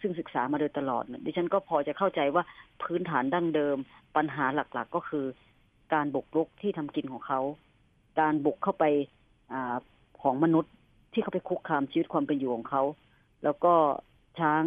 [0.00, 2.42] ซึ่งศึกษามาโดยตลอดดิฉันก็พอจะเข้าใจว่า
[2.82, 3.76] พื้นฐานดั้งเดิม
[4.16, 5.24] ปัญหาหลักๆ ก็คือ
[5.92, 7.40] การบุกรุกที่ทำกินของเขา
[8.18, 8.84] การบุกเข้าไป
[9.52, 9.54] อ
[10.22, 10.72] ของมนุษย์
[11.12, 12.82] ที่เขาไปคุกคามชีวิตความเป็นอยู่ของเขา
[13.44, 13.74] แล้วก็
[14.38, 14.62] ช้าง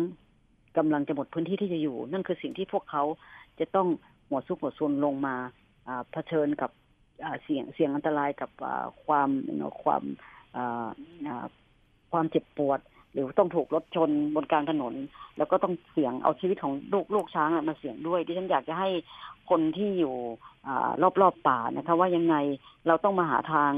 [0.77, 3.03] กำลังจะหมดพื้นที่ที่จะอยู่ นั่นคือสิ่งที่พวกเขา
[3.59, 3.87] จะต้อง
[4.27, 5.35] หัวซุกหัวซนลงมา
[6.11, 6.71] เผชิญกับ
[7.43, 8.51] เสี่ยงเสี่ยงอันตรายกับ
[9.05, 9.29] ความ
[9.83, 10.03] ความ
[12.11, 12.79] ความเจ็บปวด
[13.13, 14.93] หรือต้องถูกรถชนบนกลางถนน
[15.37, 18.89] แล้วก็ต้องเสี่ยงเอาชีวิตของลูกลูกช้างมาเสี่ยงด้วยที่ฉันอยากจะให้
[19.49, 20.15] คนที่อยู่
[21.01, 22.35] รอบรอบป่านะคะว่ายังไง
[22.87, 23.71] เราต้องมาหาทาง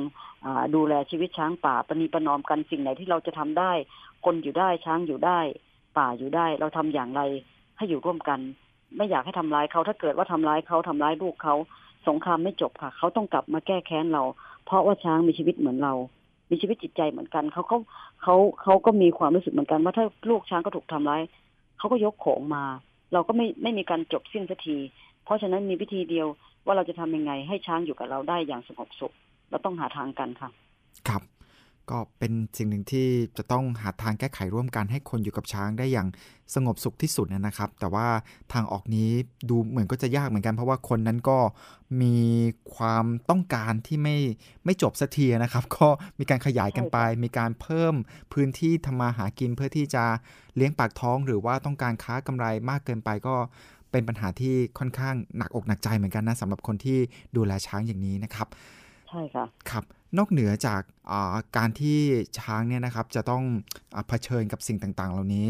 [0.76, 3.72] ดูแลชีวิตช้างป่าปณีประนอมกันสิ่งไหนที่เราจะทำได้
[4.26, 5.40] คนอยู่ได้ช้างอยู่ได้
[5.98, 7.22] ป่าอยู่ได้ เราทำอย่างไร
[7.78, 8.40] ให้อยู่ร่วมกัน
[8.98, 11.56] ไม่อยากให้ทำร้ายเขาถ้าเกิดว่าทำร้ายเขาทำร้ายลูกเขา
[12.08, 14.24] สงครามไม่จบค่ะ เขาต้องกลับมาแก้แค้นเรา
[14.66, 15.94] เพราะว่าช้างมีชีวิตเหมือนเรา
[16.50, 17.80] มีชีวิตจิตใจเหมือนกันเขาเขา
[18.22, 21.22] เขาเขาก็มีความรู้สึกเหมือนกันว่าถ้าลูกช้างก็ถูกทำร้าย
[21.78, 22.64] เขาก็ยกของมา
[23.14, 24.78] เราก็ไม่ไม่มีการจบสิ้นสักที
[25.24, 26.28] เพราะฉะนั้นมีวิธีเดียว
[26.66, 29.14] ว่าเราจะทำยังไงให้ช้างอยู่กับเราได้อย่างสงบสุข
[29.50, 30.50] เราต้องหาทางกันค่ะ
[31.08, 31.22] ครับ
[31.92, 36.08] ก็เป็นสิ่งหนึ่งที่จะต้องหาทางแก้ไขร่วมกันให้คนอยู่กับช้างได้อย่าง
[36.56, 38.08] สงบสุขที่สุดนะครับ แต่ว่า
[38.54, 39.10] ทางออกนี้
[39.50, 41.38] ดูเหมือนก็จะยากเหมือนกัน เพราะว่าคนนั้นก็
[42.02, 42.18] มี
[42.76, 44.18] ความต้องการที่ไม่
[44.66, 45.88] ไม่จบสักทีนะครับ ก็
[46.20, 47.94] มีการขยายกันไป มีการเพิ่ม
[48.34, 50.04] พื้นที่ทำมาหากินเพื่อที่จะ
[50.56, 53.36] เลี้ยงปากท้อง หรือว่าต้องการค้ากำไรมากเกินไปก็
[53.92, 56.98] เป็นปัญหาที่ค่อนข้างหนักอกหนักใจเหมือนกันนะสำหรับคนที่
[57.36, 58.48] ดูแลช้างอย่างนี้นะครับ
[59.10, 59.84] ใช่ค่ะครับ
[60.18, 60.82] นอกเหนือจาก
[61.58, 62.00] การที่
[62.40, 63.44] ช้างเนี่ยนะครับจะต้อง
[63.96, 65.48] อเผชิญกับสิ่งต่างๆ เหล่านี้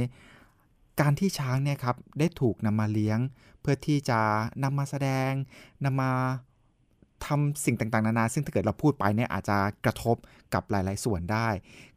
[1.01, 3.19] การที่ช้างเนี่ยครับได้ถูกนำมาเลี้ยง
[3.61, 4.19] เพื่อที่จะ
[4.63, 5.31] นำมาแสดง
[5.85, 6.11] นำมา
[7.25, 10.15] ทำสิ่งต่างๆ นานา ซึ่งถ้าเกิดเราพูดไปเนี่ยอาจจะกระทบ
[10.53, 11.47] กับหลาย ๆ ส่วนได้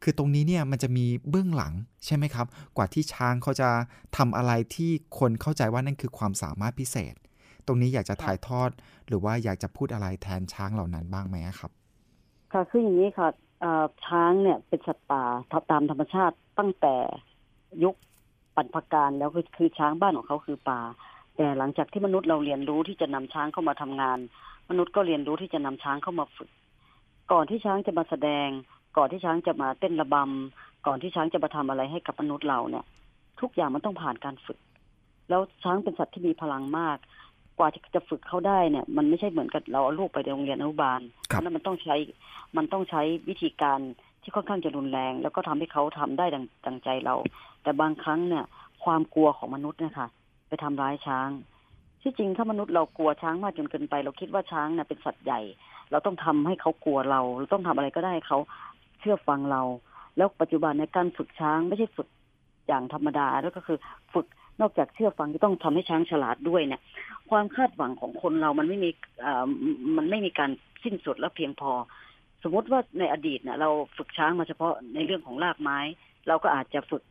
[0.02, 1.72] คือตรงนี้เนี่ยมันจะมีเบื้องหลัง
[2.06, 3.70] ใช่ไหมครับ กว่าที่ช้างเขาจะ
[4.16, 7.14] ทำอะไรที่คนเข้าใจว่านั่นคือความสามารถพิเศษ
[7.66, 8.70] ตรงนี้อยากจะถ่ายทอด
[9.08, 11.72] หรือว่าอยากจะพูดอะไรแทนช้างเหล่านั้นบ้างไหมครับ
[12.52, 13.28] ค่ะคืออย่างนี้ค่ะ
[14.06, 15.22] ช้างเนี่ยเป็นสัตว์ป่า
[15.70, 16.96] ตามธรรมชาติตั้งแต่
[17.84, 17.94] ยุค
[18.56, 20.80] ปัจจุบันแล้วคือคือช้างบ้านของเขาคือป่า
[21.36, 24.18] แต่หลังจากที่มนุษย์เราเรียนรู้ที่จะนำช้างเข้ามาทำงาน
[24.70, 26.50] มนุษย์ก็เรียนรู้ที่จะนำช้างเข้ามาฝึก
[27.32, 28.48] ก่อนที่ช้างจะมาแสดง
[28.96, 32.84] ก่อนที่ช้างจะมาเต้นระบำก่อนที่ช้างจะมาทำอะไรให้กับมนุษย์เราเนี่ย
[33.40, 34.58] ทุกอย่างมันต้องผ่านการฝึก
[35.28, 36.98] แล้วช้างเป็นสัตว์ที่มีพลังมาก
[37.58, 41.96] กว่าจะฝึกเขาได้เนี่ย มันไม่ใช่เหมือนกับเราเอาลูกไปโรงเรียนอนุบาลเพราะนั้นมันต้องใช้
[42.56, 43.78] มันต้องใช้วิธีการ
[44.22, 47.14] ที่ค่อนข้างจะรุนแรง แล้วก็ทำให้เขาทำได้ดังดังใจเรา
[47.62, 48.44] แต่บางครั้งเนี่ย
[48.84, 50.08] ความกลัวของมนุษย์เนี่ยค่ะ
[50.48, 51.28] ไปทำร้ายช้าง
[52.02, 55.40] ที่จริงถ้ามนุษย์เรากลัวช้างมากจนเกินไป เราคิดว่าช้างเนี่ยเป็นสัตว์ใหญ่
[55.90, 58.38] เราต้องทำให้เขากลัวเราเราต้องทำอะไรก็ได้เขา
[59.00, 59.62] เชื่อฟังเรา
[60.16, 62.08] แล้วปัจจุบันในการฝึกช้างไม่ใช่ฝึก
[62.68, 63.78] อย่างธรรมดาแล้วก็คือ
[64.14, 64.26] ฝึก
[64.60, 66.80] นอกจากเชื่อฟังก็ต้องทำให้ช้างฉลาดด้วยเนี่ย
[67.30, 68.90] ความคาดหวังของคนเรามันไม่มี
[69.96, 70.50] มันไม่มีการ
[70.84, 71.72] สิ้นสุดและเพียงพอ
[72.42, 75.78] สมมติว่าในอดีตเนี่ยเราฝึกช้างมาเฉพาะในเรื่องของลากไม้
[76.28, 77.02] เราก็อาจจะฝึก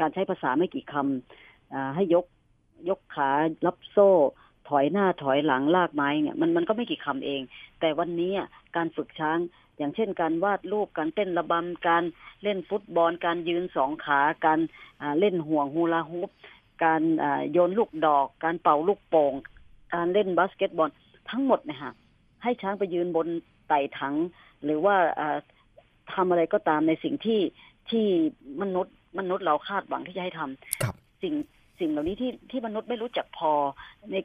[0.00, 2.26] การใช้ภาษาไม่กี่คำให้ยก
[2.88, 3.30] ยกขา
[3.66, 4.10] รับโซ่
[4.68, 7.40] ถอยหน้าถอยหลังลากไม้เนี่ยมันมันก็ไม่กี่คำเอง
[7.80, 8.32] แต่วันนี้
[8.76, 9.38] การฝึกช้าง
[9.78, 12.04] อย่างเช่นการวาดรูปการเต้นระบำการ
[12.42, 14.60] เล่นฟุตบอล การยืนสองขา การ
[15.18, 16.30] เล่นห่วงฮูลาฮูป
[16.84, 17.02] การ
[17.52, 19.34] โยนลูกดอก การเป่าลูกโป่ง
[19.94, 20.90] การเล่นบาสเกตบอล
[21.30, 21.92] ทั้งหมดนะฮะ
[22.42, 23.28] ให้ช้างไปยืนบน
[23.68, 24.14] ไต่ถัง
[24.64, 24.96] หรือว่า
[26.12, 27.40] ทำอะไรก็ตามในสิ่งที่
[27.90, 28.06] ที่
[28.62, 31.34] มนุษย์มนุษย์เราคาดหวังที่จะให้ทำสิ่ง
[31.80, 33.52] สิ่งเหล่านี้ที่ที่มนุษย์ไม่รู้จักพอ
[34.12, 34.16] ใน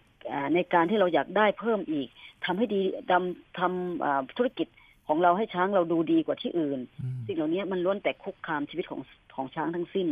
[0.54, 2.08] ในการที่เราอยากได้เพิ่มอีก
[2.45, 2.82] ทำให้ดี
[3.12, 4.68] ดำทำธุรกิจ
[5.12, 6.80] ของเราให้ช้างเราดูดีกว่าที่อื่น
[7.28, 9.01] สิ่งเหล่านี้มันล้วนแต่คุกคามชีวิตของ
[9.36, 10.07] ของช้างทั้งสิ้น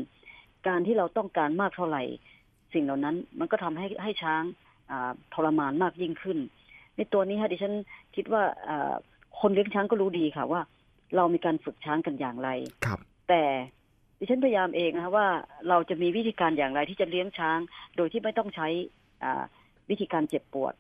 [0.68, 2.04] การที่เราต้องการมากเท่าไหร่
[2.74, 4.44] สิ่งเหล่านั้นมันก็ทำให้ให้ช้าง
[5.34, 6.38] ทรมานมากยิ่งขึ้น
[6.98, 7.74] ในตัวนี้ฮะดิฉัน
[8.16, 8.44] คิดว่า
[9.40, 10.62] คนเลี้ยงช้างก็รู้ดีค่ะว่า
[11.16, 12.50] เรามีการฝึกช้างกันอย่างไร
[12.86, 13.44] ครับ แต่
[14.20, 15.28] ดิฉันพยายามเองนะคะว่า
[15.70, 17.60] เราจะมีวิธีการอย่างไรที่จะเลี้ยงช้าง
[17.98, 18.68] โดยที่ไม่ต้องใช้
[19.90, 20.74] วิธีการเจ็บปวด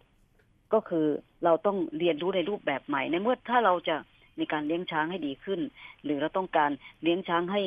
[0.73, 1.05] ก็คือ
[1.43, 3.95] เราต้องเรียนรู้ในรูปแบบใหม่ ในเมื่อถ้าเราจะ
[4.39, 5.59] มีการเลี้ยงช้างให้ดีขึ้น
[6.03, 6.71] หรือเราต้องการ
[7.03, 7.61] เลี้ยงช้างให้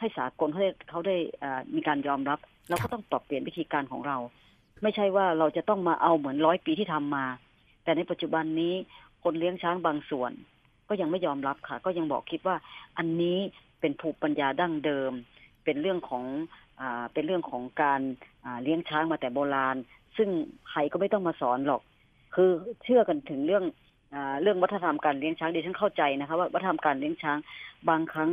[0.00, 1.16] ให้สากลเขาได้เขาได้
[1.74, 2.38] มีการยอมรับ
[2.68, 4.16] เราก็ต้องปรับเปลี่ยนวิธีการของเรา
[4.82, 7.26] ไม่ใช่ว่าเราจะต้องมาเอาเหมือนร้อยปีที่ทำมา
[7.84, 8.74] แต่ในปัจจุบันนี้
[9.22, 10.32] คนเลี้ยงช้างบางส่วน
[10.88, 12.56] ก็ยังไม่ยอมรับค่ะ ก็ยังบอกคิดว่า
[12.98, 13.38] อันนี้
[13.80, 15.12] เป็นภูมิปัญญาดั้งเดิม
[15.64, 16.24] เป็นเรื่องของ
[16.80, 18.00] อ่าเป็นเรื่องของการ
[18.62, 19.76] เลี้ยงช้างมาแต่โบราณ
[20.16, 20.28] ซึ่ง
[20.70, 21.82] ใครก็ไม่ต้องมาสอนหรอก
[22.34, 22.50] คือ
[22.84, 23.64] เชื่อกันถึงเรื่อง
[24.42, 27.38] เรื่องวัฒนธรรมการเลี้ยงช้างดิฉันเข้าใจนะคะว่าวัฒนธรรมการเลี้ยงช้าง
[27.88, 28.30] บางครั้ง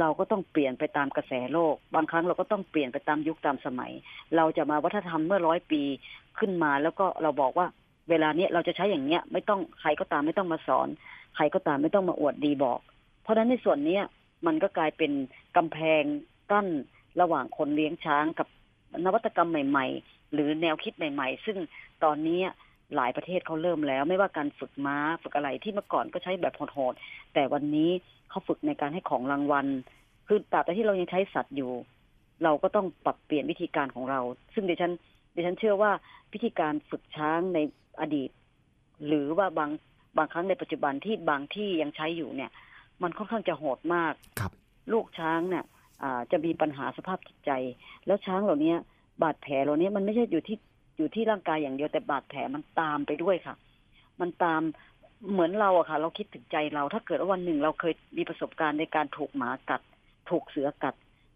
[0.00, 3.92] เราก็ต้องเปลี่ยนไปตามกระแสโลก บางครั้งเราก็ต้องเปลี่ยนไปตามยุคตามสมัย
[4.36, 5.82] เราจะมาวัฒนธรรมเมื่อร้อยปี
[6.38, 7.66] ขึ้นมา แล้วก็เราบอกว่า
[8.10, 10.88] เวลาเนี้ยเราจะใช้อย่างเนี้ยไม่ต้องใครก็ตามไม่ต้องมาสอน
[11.36, 12.80] ใครก็ตามไม่ต้องมาอวดดีบอก
[13.22, 14.02] เพราะฉะนั้นในส่วนเนี้ย
[14.46, 15.12] มันก็กลายเป็น
[15.56, 16.02] กำแพง
[16.50, 16.66] กั้น
[17.20, 18.48] ระหว่างคนเลี้ยงช้างกับ
[19.04, 21.58] นวัตกรรมใหม่ ๆ หรือแนวคิดใหม่ ๆ ซึ่ง
[22.04, 22.40] ตอนนี้
[22.96, 27.90] หลายประเทศเขาเริ่มแล้ว ไม่ว่าการฝึกม้าฝึกอะไรที่เมื่อก่อนก็ใช้แบบโหดๆแต่วันนี้
[28.30, 29.66] เขาฝึกในการให้ของรางวัล
[30.26, 31.72] คือตราบใดที่เรายังใช้สัตว์อยู่
[32.44, 34.20] เราก็ต้องปรับเปลี่ยนวิธีการของเรา
[34.54, 34.92] ซึ่งดิฉัน
[35.34, 35.92] ดิฉันเชื่อว่า
[36.32, 37.58] วิธีการฝึกช้างใน
[38.00, 38.30] อดีต
[39.06, 39.70] หรือว่าบาง
[40.16, 42.50] บางครั้งในปัจจุบันที่บางที่ยังใช้อยู่เนี่ย
[43.02, 44.52] มันค่อนข้างจะโหดมากครับ
[44.92, 45.64] ลูกช้างเนี่ย
[46.32, 47.50] จะมีปัญหาสภาพจิตใจ
[48.06, 48.74] แล้วช้างเหล่านี้
[49.22, 50.56] บาดแผลเหล่านี้มันไม่ใช่อยู่ที่
[50.96, 53.54] อยู่ที่ร่างกายอย่างเดียวแต่บาดแผลมันตามไปด้วยค่ะ
[54.20, 54.62] มันตาม
[55.32, 59.80] เหมือนเราอะค่ะ เราคิดถึงใจเราถ้าเกิดว่าวันหนึ่งเราเคยมีประสบการณ์ในการถูกหมากัด
[60.30, 60.94] ถูกเสือกัด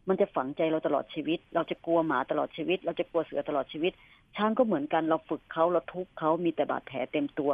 [0.09, 3.93] มันจะฝังใจเราตลอดชีวิต เราจะกลัวหมาตลอดชีวิต เราจะกลัวเสือตลอดชีวิต
[4.37, 7.51] ช้างก็เหมือนกันเราฝึกเขาเราทุบเขามีแต่บาดแผลเต็มตัว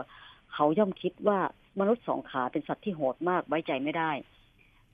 [0.55, 1.39] เขาย่อมคิดว่า
[1.81, 4.11] มนุษย์สองขาเป็นสัตว์ที่โหดมากไว้ใจไม่ได้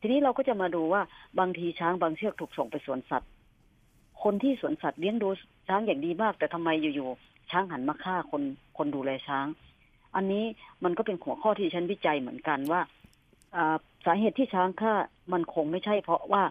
[0.01, 1.03] ทีนี้เราก็จะมาดูว่า
[1.39, 3.31] บางทีช้างบางเชือกถูกส่งไปสวนสัตว์
[4.23, 5.29] คนที่สวนสัตว์เลี้ยงดู
[5.69, 8.43] ช้างอย่างดีมาก แต่ทำไมอยู่ๆช้างหันมาฆ่าคน
[8.77, 9.47] คนดูแลช้าง
[10.17, 10.45] อันนี้
[10.85, 12.81] มันก็เป็นหัวข้อที่ฉันวิจัยเหมือนกันว่า
[14.05, 14.95] สาเหตุที่ช้างฆ่า
[15.33, 16.43] มันคงไม่ใช่ เพราะว่า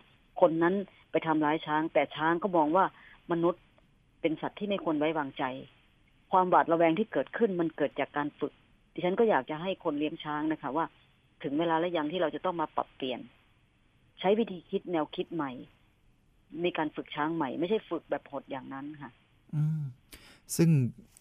[0.42, 0.76] คนนั้น
[1.12, 2.86] ไปทำร้ายช้าง แต่ช้างก็มองว่า
[3.32, 3.62] มนุษย์
[4.22, 5.44] เป็นสัตว์ที่ไม่ควรไว้วางใจ
[6.32, 8.54] ความหวาดระแวงที่เกิดขึ้นมันเกิดจากการฝึก
[8.94, 10.86] ดิฉันก็อยากจะให้คนเลี้ยงช้างนะคะ ว่า
[11.44, 13.20] ถึงเวลาแล้วยังที่เราจะต้องมาปรับเปลี่ยน
[14.20, 15.52] ใช้วิธีคิดแนวคิดใหม่
[16.64, 19.12] มีการฝึกช้างใหม่ ไม่ใช่ฝึกแบบหดอย่างนั้นค่ะ
[19.56, 19.82] อืม
[20.56, 20.70] ซึ่ง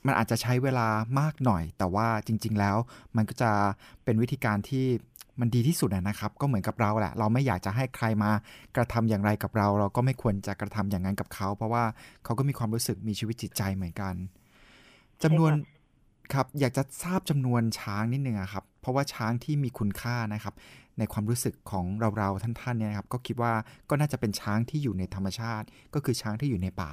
[0.07, 0.89] มันอาจจะใช้เวลา
[1.21, 2.77] มากหน่อย แต่ว่าจริง ๆ แล้ว
[3.17, 3.51] มันก็จะ
[4.05, 4.87] เป็นวิธีการที่
[5.41, 8.31] มันดีที่สุดนะครับ ก็เหมือนกับเราแหละ เราไม่อยากจะให้ใครมา
[8.77, 11.85] กระทำอย่างไรกับเรา เราก็ไม่ควรจะกระทำอย่างนั้นกับเขา เพราะว่า
[12.25, 14.15] เขาก็มีความรู้สึกมีชีวิตจิตใจเหมือนกัน
[15.23, 15.53] จำนวน
[16.35, 20.55] ครับ อยากจะทราบจำนวนช้างนิดนึงครับ เพราะว่าช้างที่มีคุณค่านะครับ
[20.99, 21.85] ในความรู้สึกของ
[22.19, 23.53] เราๆท่านๆเนี่ยครับก็คิดว่า
[23.91, 26.93] ก็น่าจะเป็นช้างที่อยู่ในธรรมชาติ ก็คือช้างที่อยู่ในป่า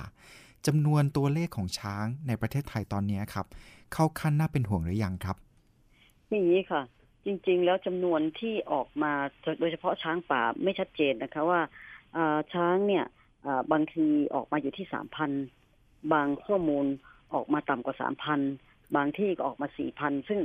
[0.68, 3.46] จำนวนตัวเลขของช้างในประเทศไทยตอนนี้ครับ
[3.94, 5.38] เข้าขั้นน่าเป็นห่วงหรือยังครับ
[6.30, 6.82] อย่างนี้ค่ะ
[7.26, 9.14] จริงๆ แล้วจำนวนที่ออกมา
[9.60, 11.62] โดยเฉพาะช้างป่าไม่ชัดเจนนะคะว่า
[12.54, 13.06] ช้างเนี่ย
[13.72, 15.32] บางทีออกมาอยู่ที่สามพัน
[16.14, 16.86] บางข้อมูล
[17.34, 18.40] ออกมาต่ำกว่าสามพัน
[18.96, 20.40] บางที่ก็ออกมาสี่พันซึ่ง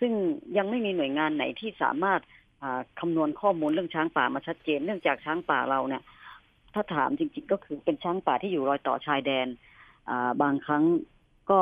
[0.00, 0.12] ซึ่ง
[0.56, 2.20] ยังไม่มีหน่วยงานไหนที่สามารถ
[3.00, 6.02] คำนวณข้อมูลเรื่องช้างป่ามาชัดเจน เนื่องจากช้างป่าเราเนี่ย
[6.74, 9.46] ถ้าถามจริง ๆ ก็คือเป็นช้างป่าที่อยู่รอยต่อชายแดน
[10.42, 10.84] บางครั้ง
[11.50, 11.60] ก็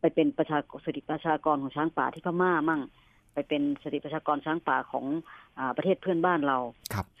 [0.00, 2.80] ไปเป็นประชาสถิติประชากรของช้างป่าที่พม่ามั่ง
[3.34, 5.04] ไปเป็นสถิติประชากรช้างป่าของ
[5.58, 6.58] อประเทศเพื่อนบ้านเรา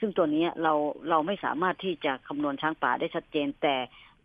[0.00, 0.72] ซึ่งตัวนี้เรา
[1.10, 3.76] เราไม่สามารถที่จะคำนวณช้างป่าได้ชัดเจน แต่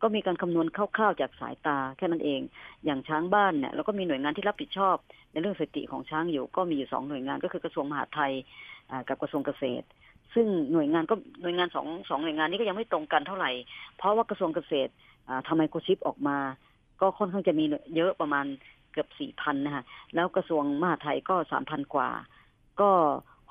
[0.02, 2.42] ก็มีการคำนวณคร่าวๆจากสายตาแค่นั้นเอง
[2.86, 4.96] อย่างช้างบ้านเนี่ยเราก็มีหน่วยงานที่รับผิดชอบ
[5.32, 8.32] ในเรื่องสถิติของช้างอยู่ก็มีอยู่สองหน่วยงานก็คือกระทรวงมหาดไทย
[9.08, 9.86] กับกระทรวงเกษตร
[10.34, 13.52] ซึ่งหน่วยงานก็หน่วยงานสองสองหน่วยงานนี้ก็ยังไม่ตรงกันเท่าไหร่
[13.98, 14.92] เพราะว่ากระทรวงเกษตร
[15.48, 16.38] ทำไมโคชิปออกมา
[17.02, 17.66] ก็ค่อนข้างจะมี
[17.96, 18.46] เยอะประมาณ
[18.92, 19.84] เกือบสี่พันนะคะ
[20.16, 22.10] แล้วกระทรวงมหาดไทยก็สามพันกว่า
[22.82, 22.90] ก็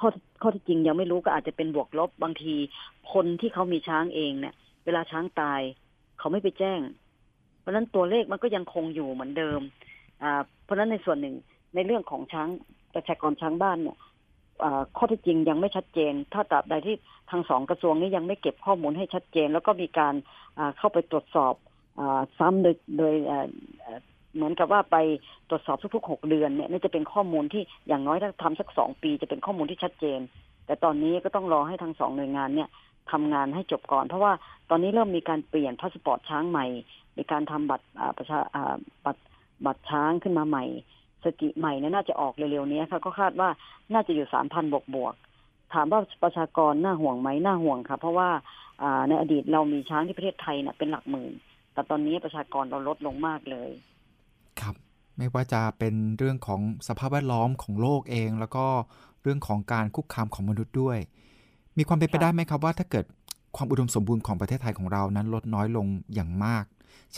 [0.01, 0.09] ข้อ
[0.43, 2.55] ข้อที่จริงยังไม่รู้ก็อาจจะเป็นบวกลบบางที
[3.13, 4.55] คนที่เขามีช้างเองเนี่ย
[4.85, 5.61] เวลาช้างตาย
[6.19, 6.81] เขาไม่ไปแจ้ง
[7.61, 9.61] เพราะฉะนั้นตัวเลขมันก็ยังคงอยู่เหมือนเดิม
[10.23, 11.35] อ่า เพราะฉะนั้นในส่วนหนึ่ง
[11.75, 12.49] ในเรื่องของช้าง
[12.95, 13.97] ประชากรช้างบ้านเนี่ย
[14.97, 16.97] ข้อที่จริงยังไม่ชัดเจน ถ้าตราบใดที่
[17.31, 20.15] ทางสองกระทรวงนี้ยังไม่เก็บข้อมูลให้ชัดเจน แล้วก็มีการ
[20.79, 21.55] เข้าไปตรวจสอบ
[22.39, 23.15] ซ้ำโดยโดย
[24.35, 24.97] เหมือนกับว่าไป
[25.49, 30.21] ตรวจสอบทุกๆหกเดือนเนี่ยนี่จะเป็นข้อมูลที่อย่างน้อยถ้าทำสักสองปี จะเป็นข้อมูลที่ชัดเจน
[30.67, 32.69] แต่ตอนนี้ก็ต้องรอให้ทางสองหน่วยงานเนี่ย
[33.13, 34.33] ทำงานให้จบก่อน เพราะว่า
[34.71, 36.67] ตอนนี้เริ่มมีการเปลี่ยนพาสปอร์ตช้างใหม่
[37.17, 37.87] มีการทำบัตร
[38.19, 38.39] ประชา
[39.05, 39.23] บัตร
[39.67, 40.65] บัตรช้างขึ้นมาใหม่
[41.25, 43.49] สติใหม่เนี่ยน่าจะออกเร็วๆนี้ค่ะ ก็คาดว่า
[43.93, 45.15] น่าจะอยู่สามพันบวกบวก
[45.73, 48.29] ถามว่าประชากรน่าห่วงไหมน่าห่วงค่ะ เพราะว่า
[49.09, 51.33] ในอดีตเรามีช้างที่ประเทศไทยเนี่ยเป็นหลักหมื่น
[51.73, 53.71] แต่ตอนนี้ประชากรเราลดลงมากเลย
[54.61, 54.75] ครับ
[55.19, 58.67] ไม่ว่าจะเป็นเรื่องของสภาพแวดล้อมของโลกเอง แล้วก็
[59.23, 60.99] เรื่องของการคุกคามของมนุษย์ด้วย
[61.79, 63.05] มีความเป็นไปได้ไหมครับว่าถ้าเกิด
[63.57, 66.65] ความอุดมสมบูรณ์ของประเทศไทยของเรานั้นลดน้อยลงอย่างมาก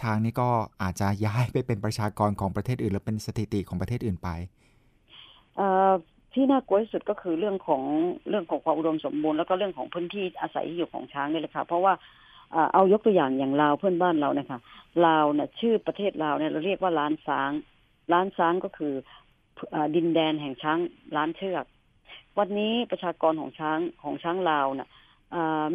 [0.00, 0.48] ช้างนี่ก็
[0.82, 4.28] อาจจะย้ายไปเป็นประชากรของประเทศอื่น หรือเป็นสถิติของประเทศอื่นไป
[6.32, 7.82] ที่น่ากลัวที่สุดก็คือเรื่องของ
[8.28, 11.92] เรื่องของความอุดมสมบูรณ์แล้วก็เรื่องของพื้นที่อาศัยอยู่ของช้างนี่แหละค่ะเพราะว่า
[12.72, 14.60] เอายกตัวอย่างอย่างลาวเพื่อนบ้านเราเนี่ยค่ะ
[15.06, 17.50] ลาวเนี่ยชื่อประเทศลาวเนี่ยเราเรียกว่าล้านช้าง
[18.12, 18.94] ล้านช้างก็คือ
[19.94, 20.78] ดินแดนแห่งช้าง
[21.16, 21.64] ล้านเชือก
[22.38, 24.88] วันนี้ประชากรของช้างของช้างลาวเนี่ย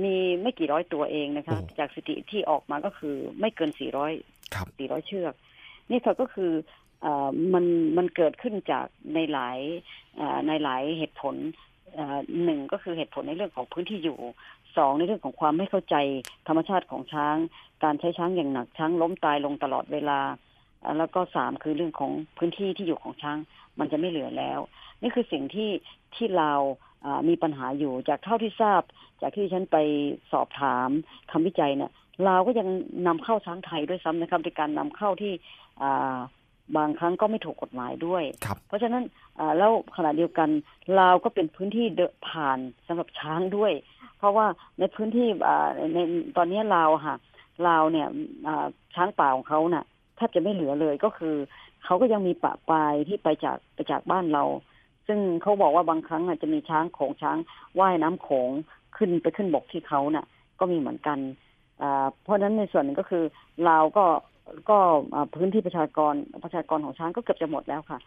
[0.04, 4.14] มีไม่กี่ร้อยตัวเองนะคะ จากสถิติที่ออกมาก็คือไม่เกินสี่ร้อย
[4.78, 5.34] สี่ร้อยเชือก
[5.90, 6.52] นี่ค่ะก็คือ
[7.06, 7.08] อ
[7.54, 7.66] มัน
[7.98, 9.60] มันเกิดขึ้นจากในหลาย
[10.48, 11.36] ในหลายเหตุผล
[12.44, 14.20] หนึ่งก็คือเหตุผลในเรื่องของพื้นที่อยู่
[14.78, 15.96] สองในเรื่องของความไม่เข้าใจ
[16.48, 17.36] ธรรมชาติของช้าง
[17.84, 20.20] การใช้ช้างอย่างหนักช้างล้มตายลงตลอดเวลา
[20.98, 23.38] แล้วก็สามคือเรื่องของพื้นที่ที่อยู่ของช้าง
[23.80, 24.60] มันจะไม่เหลือแล้ว
[25.02, 25.72] นี่คือสิ่งที่
[26.16, 26.54] ที่เรา
[27.30, 28.82] มีปัญหาอยู่จากเท่าที่ทราบ
[29.22, 29.78] จากที่ฉันไป
[30.32, 30.90] สอบถาม
[31.32, 31.92] คำวิจัยเนี่ย
[32.26, 32.68] เราก็ยัง
[33.08, 35.34] นำเข้าช้างไทยด้วยซ้ำนะครับในการนำเข้าที่
[36.78, 38.24] บางครั้งก็ไม่ถูกกฎหมายด้วย
[38.68, 39.04] เพราะฉะนั้น
[39.58, 40.50] แล้วขณะเดียวกัน
[41.00, 43.74] ลาวก็เป็นพื้นที่เดินผ่านสำหรับช้างด้วย
[44.18, 44.46] เพราะว่า
[44.80, 45.28] ในพื้นที่
[45.94, 45.98] ใน
[46.38, 47.16] ตอนนี้ลาวค่ะ
[47.68, 48.08] ลาวเนี่ย
[48.96, 49.86] ช้างป่าของเขาเน่ะ
[50.16, 51.36] แทบจะไม่เหลือเลยก็คือ
[51.86, 54.44] เขาก็ยังมีปะปลายที่ไปจากไปจากบ้านเรา
[55.08, 57.38] ซึ่งเขาบอกว่าบางครั้งอาจจะมีช้างโขงช้าง
[57.80, 58.50] ว่ายน้ำโขง
[58.98, 60.26] ขึ้นไปขึ้นบกที่เขาเนะ่ะ
[60.60, 61.20] ก็มีเหมือนกัน
[62.24, 63.24] เพราะฉะนั้นในส่วนหนึ่งก็คือ
[63.66, 64.06] เราก็
[64.70, 64.78] ก็
[65.36, 68.00] พื้นที่ประชากรประชากรของช้างก็เกือบจะหมดแล้วค่ะ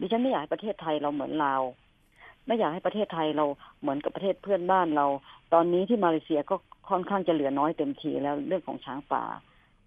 [0.00, 1.62] ดิฉันไม่อยากให้ประเทศไทยเราเหมือนลาว
[2.46, 3.44] ไม่อยากให้ประเทศไทยเรา
[3.80, 5.06] เหมือนกับประเทศเพื่อนบ้านเรา
[5.52, 6.56] ตอนนี้ที่มาเลเซียก็
[6.90, 9.24] ค่อนข้างจะเหลือน้อยเต็มทีแล้วเรื่องของช้างป่า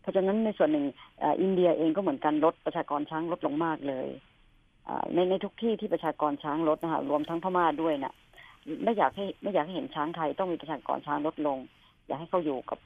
[0.02, 0.86] เพราะฉะนั้นในส่วนหนึ่ง
[1.42, 4.08] อินเดียเองก็เหมือนกันลดประชากรช้างลดลงมากเลย
[5.14, 8.14] ในในทุกที่ที่ประชากรช้างลดนะคะรวมทั้งพม่าด้วยนะ่ะ
[8.84, 11.58] ไม่อยากให้ไม่อยากให้เห็นช้างไทยต้องมีประชากรช้างลดลง
[12.08, 12.80] อยากให้เขาอยู่กับ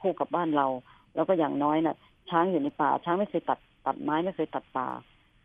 [0.00, 0.66] คู่กับบ้านเรา
[1.14, 1.96] แล้วก็อย่างน้อยนะ่ะ
[2.30, 4.88] ช้างอยู่ในป่า ช้างไม่เคยตัดตัดไม้ไม่เคยตัดป่า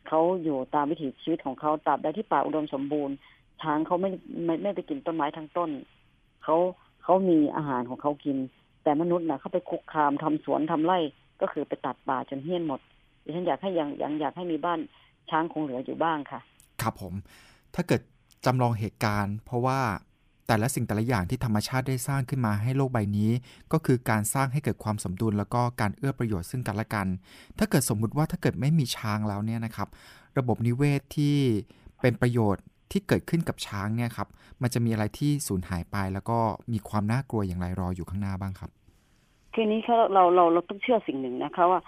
[0.08, 3.16] เขาอยู่ตามวิถีชีวิตของเขาตราบใดที่ป่าอุดมสมบูรณ์
[3.62, 4.10] ช้างเขาไม่
[4.46, 5.70] ไม่ไม่ไปกินต้นไม้ทั้งต้น
[6.44, 6.56] เขา
[7.04, 8.38] เขามีอาหารของเขากิน
[8.84, 11.00] แต่มนุษย์นะ่ะเขาไปคุกคามทำสวนทำไร่
[11.42, 12.80] ก็คือไปตัดป่าจนเฮี้ยนหมด
[13.24, 14.80] ดิฉันอยากให้ยังยังอยากให้มีบ้าน
[15.32, 16.39] ช้างคงเหลืออยู่บ้างค่ะ
[16.82, 17.13] ครับผม
[17.75, 18.01] ถ้าเกิด
[18.45, 19.80] จำลองเหตุการณ์ เพราะว่า
[20.47, 23.32] แต่ละสิ่งแต่ละอย่างที่ธรรมชาติได้สร้างขึ้นมาให้โลกใบนี้
[23.73, 27.07] ก็คือการสร้างให้เกิดความสมดุลแล้วก็การเอื้อประโยชน์ซึ่งกันและกัน
[27.57, 29.88] ถ้าเกิดสมมุติว่าถ้าเกิดไม่มีช้างแล้วเนี่ยนะครับ
[30.38, 31.36] ระบบนิเวศที่
[32.01, 34.28] เป็นประโยชน์ที่เกิดขึ้นกับช้างเนี่ยครับ
[34.61, 36.38] มันจะมีอะไรที่สูญหายไปแล้วก็
[36.73, 38.71] มีความน่ากลัวอย่างไรรออยู่ข้างหน้าบ้างครับ
[39.53, 39.82] คือนี้
[40.13, 41.80] เราเราเราต้องเชื่อสิ่งหนึ่งนะคะว่า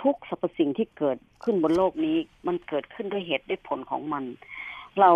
[0.00, 2.16] ทุกสรรพสิ่งที่เกิดขึ้นบนโลกนี้
[2.46, 4.24] มันเกิดขึ้นด้วยเหตุด้วยผลของมัน
[5.00, 5.10] เรา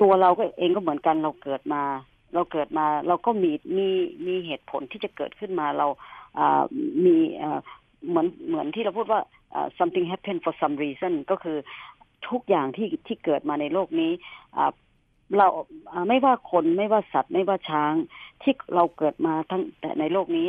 [0.00, 1.82] ตัวเราก็เองก็เหมือนกันเราเกิดมา
[2.34, 3.88] เราเกิดมาเราก็มีมี
[4.26, 5.86] มีเหตุผลที่จะเกิดขึ้นมาเรา
[6.38, 6.62] อ่า
[7.04, 7.60] มีอ่า
[8.08, 9.20] เหมือนเหมือนที่เราพูดว่า
[9.78, 11.58] something happened for some reason ก็คือ
[12.28, 14.12] ทุกอย่างที่ที่เกิดมาในโลกนี้
[15.36, 15.48] เรา
[16.08, 17.92] ไม่ว่าคนไม่ว่าสัตว์ไม่ว่าช้าง
[18.42, 20.46] ที่เราเกิดมาทั้งแต่ในโลกนี้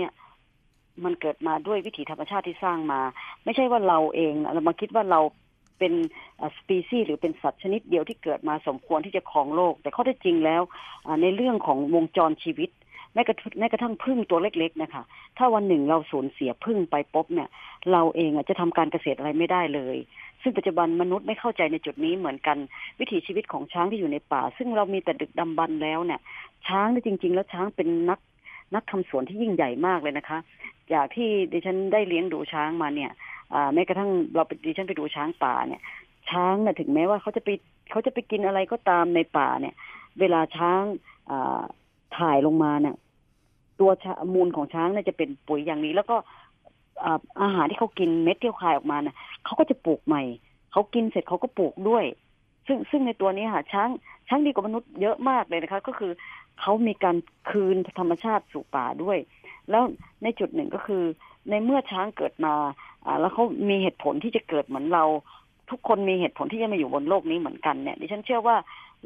[1.05, 3.01] มันเกิดมาด้วยวิถีธรรมชาติที่สร้างมา
[3.43, 5.19] ไม่ใช่ว่าเราเองเรามาคิดว่าเรา
[5.79, 5.93] เป็น
[6.57, 10.61] สปีซีหรือเป็นสัตว์ชนิดเดียวที่เกิดมาสมควรที่จะครองโลก แต่ข้อที่จริงแล้ว
[11.21, 12.69] ในเรื่องของวงจรชีวิต
[13.13, 15.03] แม้กระแม้กระทั่งพึ่งตัวเล็กๆนะคะ
[15.37, 17.49] ถ้าวันหนึ่งเราสูญเสียพึ่งไปปุ๊บเนี่ย
[17.91, 19.97] เราเองจะทำการเกษตรอะไรไม่ได้เลย
[20.41, 22.57] ซึ่งปัจจุบันมนุษย์ไม่เข้าใจในจุดนี้เหมือนกัน
[22.99, 26.19] วิถีชีวิตของช้างที่อยู่ในป่า ซึ่งเรามีแต่ดึกดำบรรแล้วเนี่ย
[26.67, 28.19] ช้างนี่จริง ๆ แล้วช้างเป็นนัก
[28.75, 30.39] นักทำสวนที่ยิ่งใหญ่มากเลยนะคะ
[30.93, 33.11] จากที่ดิฉันได้เลี้ยงดูช้างมาเนี่ย
[33.73, 35.81] แม้กระทั่งเราไปดิฉันไปดูช้างป่าเนี่ย
[36.29, 37.49] ช้างนะถึงแม้ว่าเขาจะไป
[37.91, 39.73] เขาจะไปกินอะไรก็ตามในป่าเนี่ย
[40.19, 40.81] เวลาช้าง
[42.17, 42.95] ถ่ายลงมาเนี่ย
[43.79, 43.91] ตัว
[44.33, 46.17] มูลของช้างเนี่ยจะเป็นปุ๋ยอย่างนี้ แล้วก็
[47.41, 49.15] อาหารที่เขากินเม็ดที่เขาคายออกมาเนี่ย
[49.45, 50.23] เขาก็จะปลูกใหม่
[50.71, 52.05] เขากินเสร็จเขาก็ปลูกด้วย
[52.67, 53.89] ซึ่งซึ่งในตัวนี้ค่ะช้าง
[54.27, 56.11] ช้างดีกว่ามนุษย์เยอะมากเลยนะคะ ก็คือ
[56.61, 57.17] เขามีการ
[57.49, 59.17] คืนธรรมชาติสู่ป่าด้วย
[59.69, 59.83] แล้ว
[60.23, 61.03] ในจุดหนึ่งก็คือ
[61.49, 62.53] ในเมื่อช้างเกิดมา
[63.05, 65.05] อ่าแล้วเขามีเหตุผลที่จะเกิดเหมือนเรา
[65.69, 68.55] ทุกคนมีเหตุผลที่จะมาอยู่บนโลกนี้เหมือนกันเนี่ยดิฉันเชื่อว่า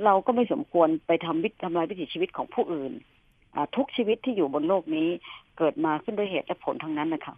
[0.05, 2.91] เราก็ไม่สมควรไปทำวิทำลายวิถีชีวิตของผู้อื่น
[3.75, 5.07] ทุกชีวิตที่อยู่บนโลกนี้
[5.57, 7.35] เกิดมาขึ้นด้วยเหตุและผลทั้งนั้นนะคะ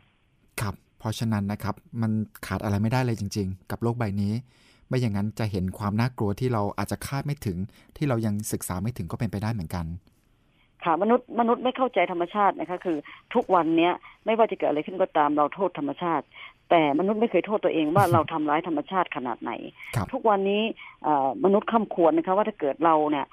[0.61, 2.11] ครับ เพราะฉะนั้นนะครับ มัน
[2.47, 4.33] ขาดอะไรไม่ได้เลยจริง ๆ กับโลกใบนี้
[4.93, 7.57] ไม่อย่างนั้นจะเห็นความน่ากลัวที่เราอาจจะคาดไม่ถึง
[7.97, 9.85] ที่เรายังศึกษาไม่ถึงก็เป็นไปได้เหมือนกัน
[10.83, 12.97] ค่ะมนุษย์มนุษย์ไม่เข้าใจธรรมชาตินะคะ คือ
[13.33, 13.93] ทุกวันเนี้ย
[14.25, 16.25] ไม่ว่าจะเกิดอะไรขึ้นก็ตามเราโทษธรรมชาติ
[16.69, 19.51] แต่มนุษย์ไม่เคยโทษตัวเองว่าเราทำร้ายธรรมชาติขนาดไหน
[20.13, 20.61] ทุกวันนี้
[21.43, 23.25] มนุษย์ข้าควรนะคะว่าถ้าเกิดเราเนี่ย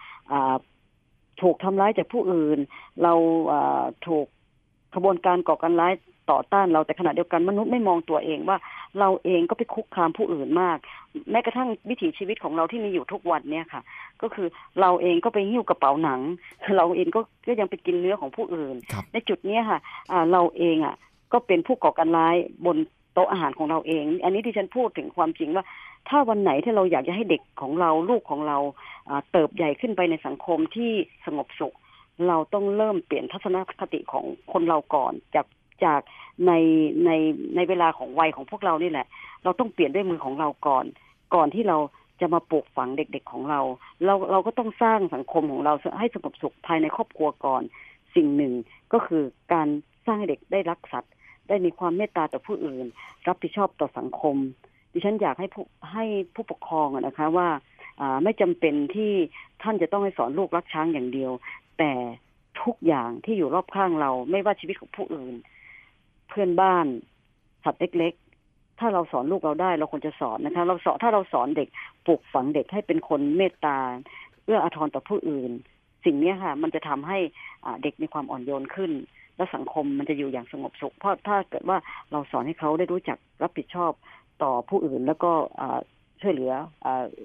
[1.43, 2.59] ถูกทำร้ายจากผู้อื่น
[3.03, 3.15] เรา
[4.07, 4.27] ถูก
[4.95, 5.93] ขบวนการก่อการร้าย
[6.31, 8.57] ต่อต้านเราแต่ขณะเดียวกันมนุษย์ไม่มองตัวเองว่า
[8.99, 10.78] เราเองก็ไปคุกคามผู้อื่นมาก
[11.31, 13.83] แม้กระทั่งวิถีชีวิตของเราที่มีอยู่ทุกวันเนี่ยค่ะ
[14.22, 14.49] ก็คือ
[14.81, 16.20] เราเองก็ไปหิ้วกระเป๋าหนัง
[16.76, 18.74] เราเองก็ก็ยังไปกินเนื้อของผู้อื่น
[19.12, 19.81] ในจุดนี้ค่ะ
[20.33, 20.95] เราเองอะ
[21.33, 22.76] ก็เป็นผู้ก่อการร้ายบน
[23.14, 25.64] โต๊ะอาหารของเราเอง อันนี้ที่ฉันพูดถึงความจริงว่า
[26.09, 28.59] ถ้าวันไหนที่เราอยากจะให้เด็กของเราลูกของเรา
[29.31, 30.93] เติบใหญ่ขึ้นไปในสังคมที่
[31.26, 31.74] สงบสุข
[32.28, 35.47] เราต้องเริ่มเปลี่ยนทัศนคติของคนเราก่อน จาก
[35.85, 36.01] จาก
[36.47, 36.53] ใน
[37.05, 37.11] ใน
[37.57, 39.07] ในเวลาของวัยของพวกเรานี่แหละ
[39.45, 40.85] เราต้องเปลี่ยนด้วยมือของเราก่อน
[41.35, 41.78] ก่อนที่เรา
[42.20, 43.61] จะมาปลูกฝังเด็กๆของเรา
[44.05, 47.62] เราเราก็ต้องสร้างสังคมของเราให้สงบสุขภายในครอบครัวก่อน
[48.14, 48.55] สิ่งหนึ่ง
[48.93, 49.22] ก็คือ
[49.53, 49.68] การ
[50.07, 51.12] สร้างให้เด็กได้รักสัตว์
[51.49, 52.87] ได้มีความเมตตาต่อผู้อื่น
[53.26, 54.37] รับผิดชอบต่อสังคม
[54.93, 56.05] ดิฉันอยากให้ผู้ให้
[56.35, 57.49] ผู้ปกครองนะคะว่า
[58.24, 59.12] ไม่จำเป็นที่
[59.62, 61.33] ท่านจะต้องให้สอนลูกรักช้างอย่างเดียว
[61.78, 61.93] แต่
[62.62, 65.35] ทุกอย่างที่อยู่รอบข้างเราไม่ว่าชีวิตของผู้อื่น
[66.31, 66.87] เพื่อนบ้าน
[67.64, 68.12] สัตว์เล็ก
[68.47, 71.68] ๆ ถ้าเราสอนลูกเราได้ เราควรจะสอนนะคะ เราสอนถ้าเราสอนเด็ก
[72.07, 73.78] ปลูกฝังเด็กให้เป็นคนเมตตา
[74.45, 75.51] เอื้ออาทรต่อผู้อื่น
[76.05, 77.18] สิ่งนี้ค่ะ มันจะทำให้
[77.83, 78.93] เด็กมีความอ่อนโยนขึ้น
[79.37, 81.78] และสังคมมันจะอยู่อย่างสงบสุข เพราะถ้าเกิดว่า
[82.11, 83.93] เราสอนให้เขาได้รู้จักรับผิดชอบ
[84.43, 85.33] ต่อผู้อื่น แล้วก็
[86.20, 86.53] ช่วยเหลือ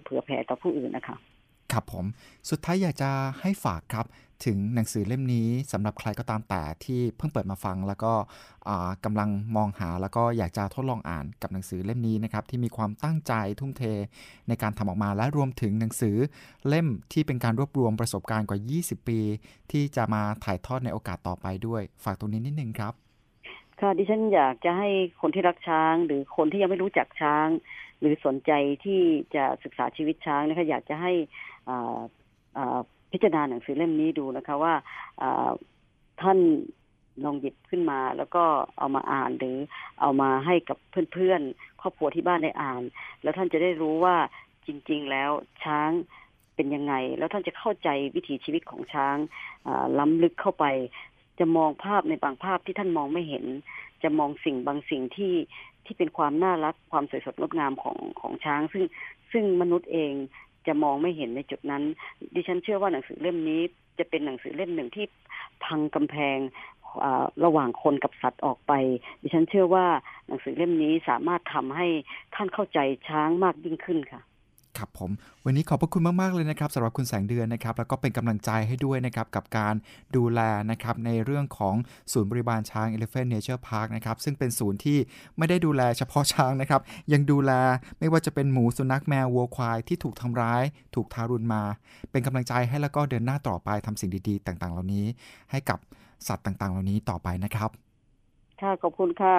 [0.03, 1.17] เผื่อแผ่ต่อผู้อื่นนะคะ
[1.71, 2.05] ครับผม
[2.49, 3.09] สุดท้ายอยากจะ
[3.41, 4.05] ให้ฝากครับ
[4.45, 8.13] ถึงหนังสือเล่มนี้สำหรับใครก็ตามแต่ที่เพิ่งเปิดมาฟัง แล้วก็
[9.05, 13.83] กำลังมองหาแล้วก็อยากจะทดลองอ่านกับหนังสือเล่มนี้นะครับที่มีความตั้งใจทุ่มเท
[14.47, 16.15] ในการทำออกมาและรวมถึงหนังสือ
[16.67, 19.19] เล่มที่เป็นการรวบรวมประสบการณ์กว่า 20 ปี
[19.71, 22.93] ที่จะมาถ่ายทอดในโอกาสต่อไปด้วย ฝากตรงนี้นิดนึงครับ
[23.81, 24.89] ค่ะดิฉันอยากจะให้
[25.21, 27.47] คนที่รักช้าง หรือคนที่ยังไม่รู้จักช้าง
[27.99, 28.51] หรือสนใจ
[28.83, 29.01] ที่
[29.35, 31.11] จะศึกษาชีวิตช้างนะคะอยากจะให้
[33.15, 34.73] พิจารณาหนังสือเล่มนี้ดูนะคะว่า
[36.21, 36.39] ท่าน
[37.23, 38.43] ลองหยิบขึ้นมาแล้วก็
[38.77, 39.57] เอามาอ่านหรือ
[40.01, 40.77] เอามาให้กับ
[41.13, 42.81] เพื่อนๆ ครอบครัวที่บ้านได้อ่าน
[43.23, 44.15] แล้วท่านจะได้รู้ว่า
[44.67, 45.31] จริง ๆ แล้ว
[45.63, 45.91] ช้าง
[46.55, 49.15] เป็นยังไง แล้วท่านจะเข้าใจวิถีชีวิตของช้าง
[49.99, 50.65] ล้ำลึกเข้าไป
[51.39, 53.45] จะมองภาพในบางภาพที่ท่านมองไม่เห็น
[54.03, 55.35] จะมองสิ่งบางสิ่งที่
[55.85, 58.83] ที่เป็นความน่ารักความสวยสดงดงามของของช้าง ซึ่ง
[59.31, 60.13] ซึ่งมนุษย์เอง
[60.67, 61.83] จะมองไม่เห็นในจุดนั้น
[62.35, 63.61] ดิฉันเชื่อว่าหนังสือเล่มนี้
[63.99, 65.05] จะเป็นหนังสือเล่มหนึ่งที่
[65.63, 66.37] พังกำแพง
[67.45, 68.73] ระหว่างคนกับสัตว์ออกไป
[69.21, 69.85] ดิฉันเชื่อว่า
[70.27, 71.87] หนังสือเล่มนี้สามารถทำให้
[72.35, 74.21] ท่านเข้าใจช้างมากยิ่งขึ้นค่ะ
[74.79, 75.11] ครับผม
[75.45, 79.75] วันนี้ขอบพระคุณมาก ๆ เลยนะครับสำหรับคุณแสงเดือนนะครับ แล้วก็เป็นกำลังใจให้ด้วยนะครับ กับการ
[80.15, 80.39] ดูแล
[80.71, 81.75] นะครับในเรื่องของ
[82.11, 84.97] ศูนย์บริบาลช้าง Elephant Nature Park นะครับ ซึ่งเป็นศูนย์ที่
[85.37, 86.81] ไม่ได้ดูแลเฉพาะช้างนะครับ
[87.13, 87.51] ยังดูแล
[87.99, 90.63] ไม่ว่าจะเป็นหมูสุนัขแมววัวควายที่ถูกทำร้าย
[90.95, 91.63] ถูกทารุณมา
[92.11, 95.05] เป็นกำลังใจให้แล้วก็เดินหน้าต่อไปทำสิ่งดีๆ ต่างๆ เหล่านี้
[95.51, 95.79] ให้กับ
[96.27, 97.69] สัตว์ต่างๆ เหล่านี้ต่อไปนะครับ
[98.61, 99.35] ค่ะขอบคุณค่ะ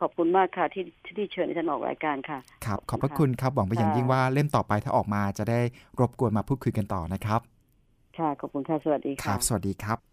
[0.00, 0.84] ขอบคุณมากค่ะที่
[1.16, 5.60] ที่เชิญที่ฉันออกรายการค่ะ ครับ ขอบพระคุณครับ หวังไปอย่างยิ่งว่าเล่มต่อไปถ้าออกมาจะได้
[6.00, 7.40] รบกวนมาพูดคุยกันต่อนะครับ
[8.18, 10.09] ค่ะ ขอบคุณค่ะ สวัสดีค่ะครับ สวัสดีครับ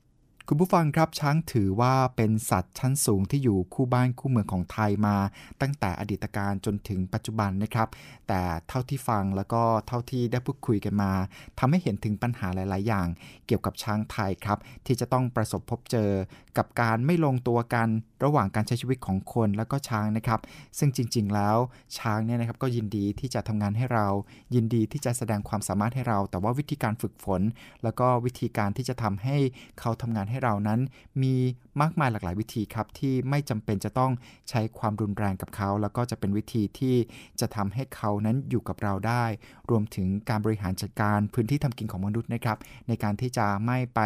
[0.50, 5.18] คุณผู้ฟังครับช้างถือว่าเป็นสัตว์ชั้นสูงที่อยู่คู่บ้านคู่เมืองของไทยมา
[5.62, 7.88] ตั้งแต่อดีตการจนถึงปัจจุบันนะครับ
[8.28, 11.12] แต่เท่าที่ฟังแล้วก็เท่าที่ได้พูดคุยกันมา
[11.60, 13.08] ทำให้เห็นถึงปัญหาหลาย ๆ อย่าง
[13.48, 16.12] เกี่ยวกับช้างไทยครับ ที่จะต้องประสบพบเจอ
[16.58, 17.88] กับการไม่ลงตัวกัน
[18.24, 20.40] ระหว่างการใช้ชีวิตของคนแล้วก็ช้างนะครับ
[20.80, 21.58] ซึ่งจริง ๆ แล้ว
[21.98, 24.08] ช้างเนี่ยนะครับก็ยินดีที่จะทำงานให้เรา
[24.56, 27.42] ยินดีที่จะแสดงความสามารถให้เรา แต่ว่าวิธีการฝึกฝน
[27.84, 29.38] แล้วก็วิธีการที่จะทำให้
[29.80, 30.82] เขาทำงานให้ให้เรานั้น
[31.24, 31.36] มี
[31.82, 34.12] มากมายหลากหลายวิธีครับที่ไม่จำเป็นจะต้อง
[34.50, 36.96] ใช้ความรุนแรงกับเขา แล้วก็จะเป็นวิธีที่
[37.40, 39.26] จะทำให้เขานั้นอยู่กับเราได้
[39.70, 42.58] รวมถึงการบริหารจัดการพื้นที่ทำกินของมนุษย์นะครับ
[42.88, 44.00] ในการที่จะไม่ไป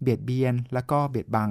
[0.00, 1.50] เบียดเบียน แล้วก็เบียดบัง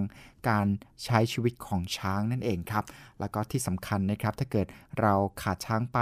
[0.49, 0.65] การ
[1.05, 2.85] ใช้ชีวิตของช้างนั่นเองครับ
[3.19, 4.67] แล้วก็ที่สำคัญนะครับถ้าเกิด
[4.99, 5.99] เราขาดช้างไป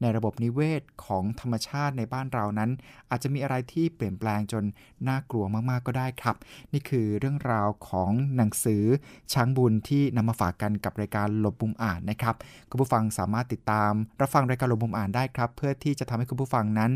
[0.00, 2.70] ในระบบนิเวศของธรรมชาติในบ้านเรานั้น
[3.10, 4.64] อาจจะมีอะไรที่เปลี่ยนแปลงจน
[5.08, 6.36] น่ากลัวมากๆก็ได้ครับ
[6.72, 8.84] นี่คือเรื่องราวของหนังสือ
[9.32, 12.34] ช้างบุญที่นำมาฝากกันกับรายการหลบมุมอ่านนะครับ
[12.70, 16.90] คุณผู้ฟังสามารถติดตามรับฟังรายการหลบมุมอ่านได้ครับ เพื่อที่จะทำให้คุณผู้ฟังนั้น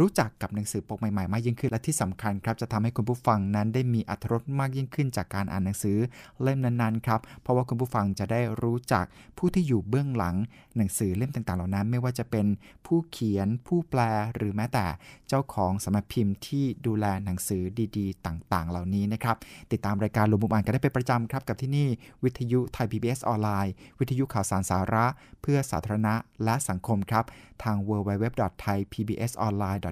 [0.00, 5.98] รู้จักกับหนังสือปกใหม่ๆ มากยิ่งขึ้นและที่สำคัญครับจะทำให้คุณผู้ฟังนั้นได้มีอรรถรสมากยิ่งขึ้นจากการอ่านหนังสือ
[6.42, 9.04] เล่มนั้นๆครับเพราะว่าคุณผู้ฟังจะได้รู้จัก
[9.38, 10.36] ผู้ที่อยู่เบื้องหลัง
[10.76, 12.46] หนังสือเล่มต่างๆ เหล่านั้น ไม่ว่าจะเป็น
[12.86, 14.00] ผู้เขียนผู้แปล
[14.34, 14.86] หรือแม้แต่
[15.28, 17.62] เจ้าของสำนักพิมพ์ที่ดูแลหนังสือ
[17.96, 19.36] ดีๆ ต่างๆ เหล่านี้นะครับ
[19.72, 21.88] ติดตามรายการหลบมุมอ่านกันได้เป็นประจำครับกับที่นี่
[22.24, 25.06] วิทยุไทย PBS ออนไลน์วิทยุข่าวสารสาระ
[25.42, 27.24] เพื่อสาธารณะและสังคมครับ
[27.62, 27.76] ทาง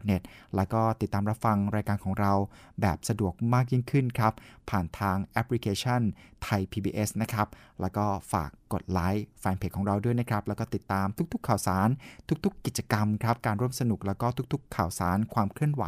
[0.09, 0.22] .net
[0.57, 2.32] แล้วก็ติดตามรับฟังรายการของเรา
[2.80, 4.32] แบบสะดวกมากยิ่งขึ้นครับ
[4.70, 6.01] ผ่านทางแอปพลิเคชัน
[6.42, 7.49] ไทย PBS นะครับ
[7.80, 11.88] แล้วก็ฝากกดไลค์แฟนเพจของเราด้วยนะครับ แล้วก็ติดตามทุกๆข่าวสาร
[12.44, 15.84] ทุกๆ กิจกรรมครับ การร่วมสนุกแล้วก็ทุกๆ ข่าวสารความเคลื่อนไหว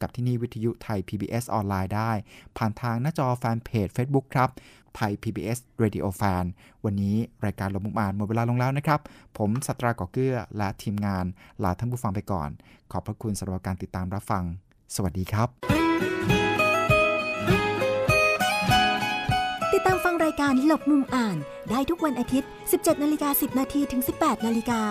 [0.00, 2.12] กับที่นี่วิทยุไทย PBS ออนไลน์ได้
[2.56, 4.50] ผ่านทางหน้าจอแฟนเพจ Facebook ครับ
[4.98, 6.44] ไทย PBS Radio Fan
[6.84, 9.00] วันนี้รายการลมมุมอ่านหมดเวลาลงแล้วนะครับ
[9.38, 11.24] ผมสัตราก่อเกื้อและทีมงาน
[11.62, 12.48] ลาท่านผู้ฟังไปก่อน
[12.92, 14.44] ขอบพระคุณสำหรับการติดตามรับฟัง
[14.94, 15.48] สวัสดีครับ
[19.72, 21.36] ติดตามฟังรายการหลบมุมอ่าน
[21.70, 24.82] ได้ทุกวันอาทิตย์ 17นาฬิกา10นาทีถึง 18นาฬิกา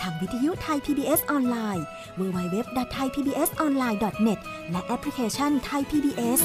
[0.00, 1.84] ทางวิทยุไทย PBS ออนไลน์
[2.18, 4.38] www.thaipbsonline.net
[4.70, 6.40] และแอปพลิเคชัน Thai PBS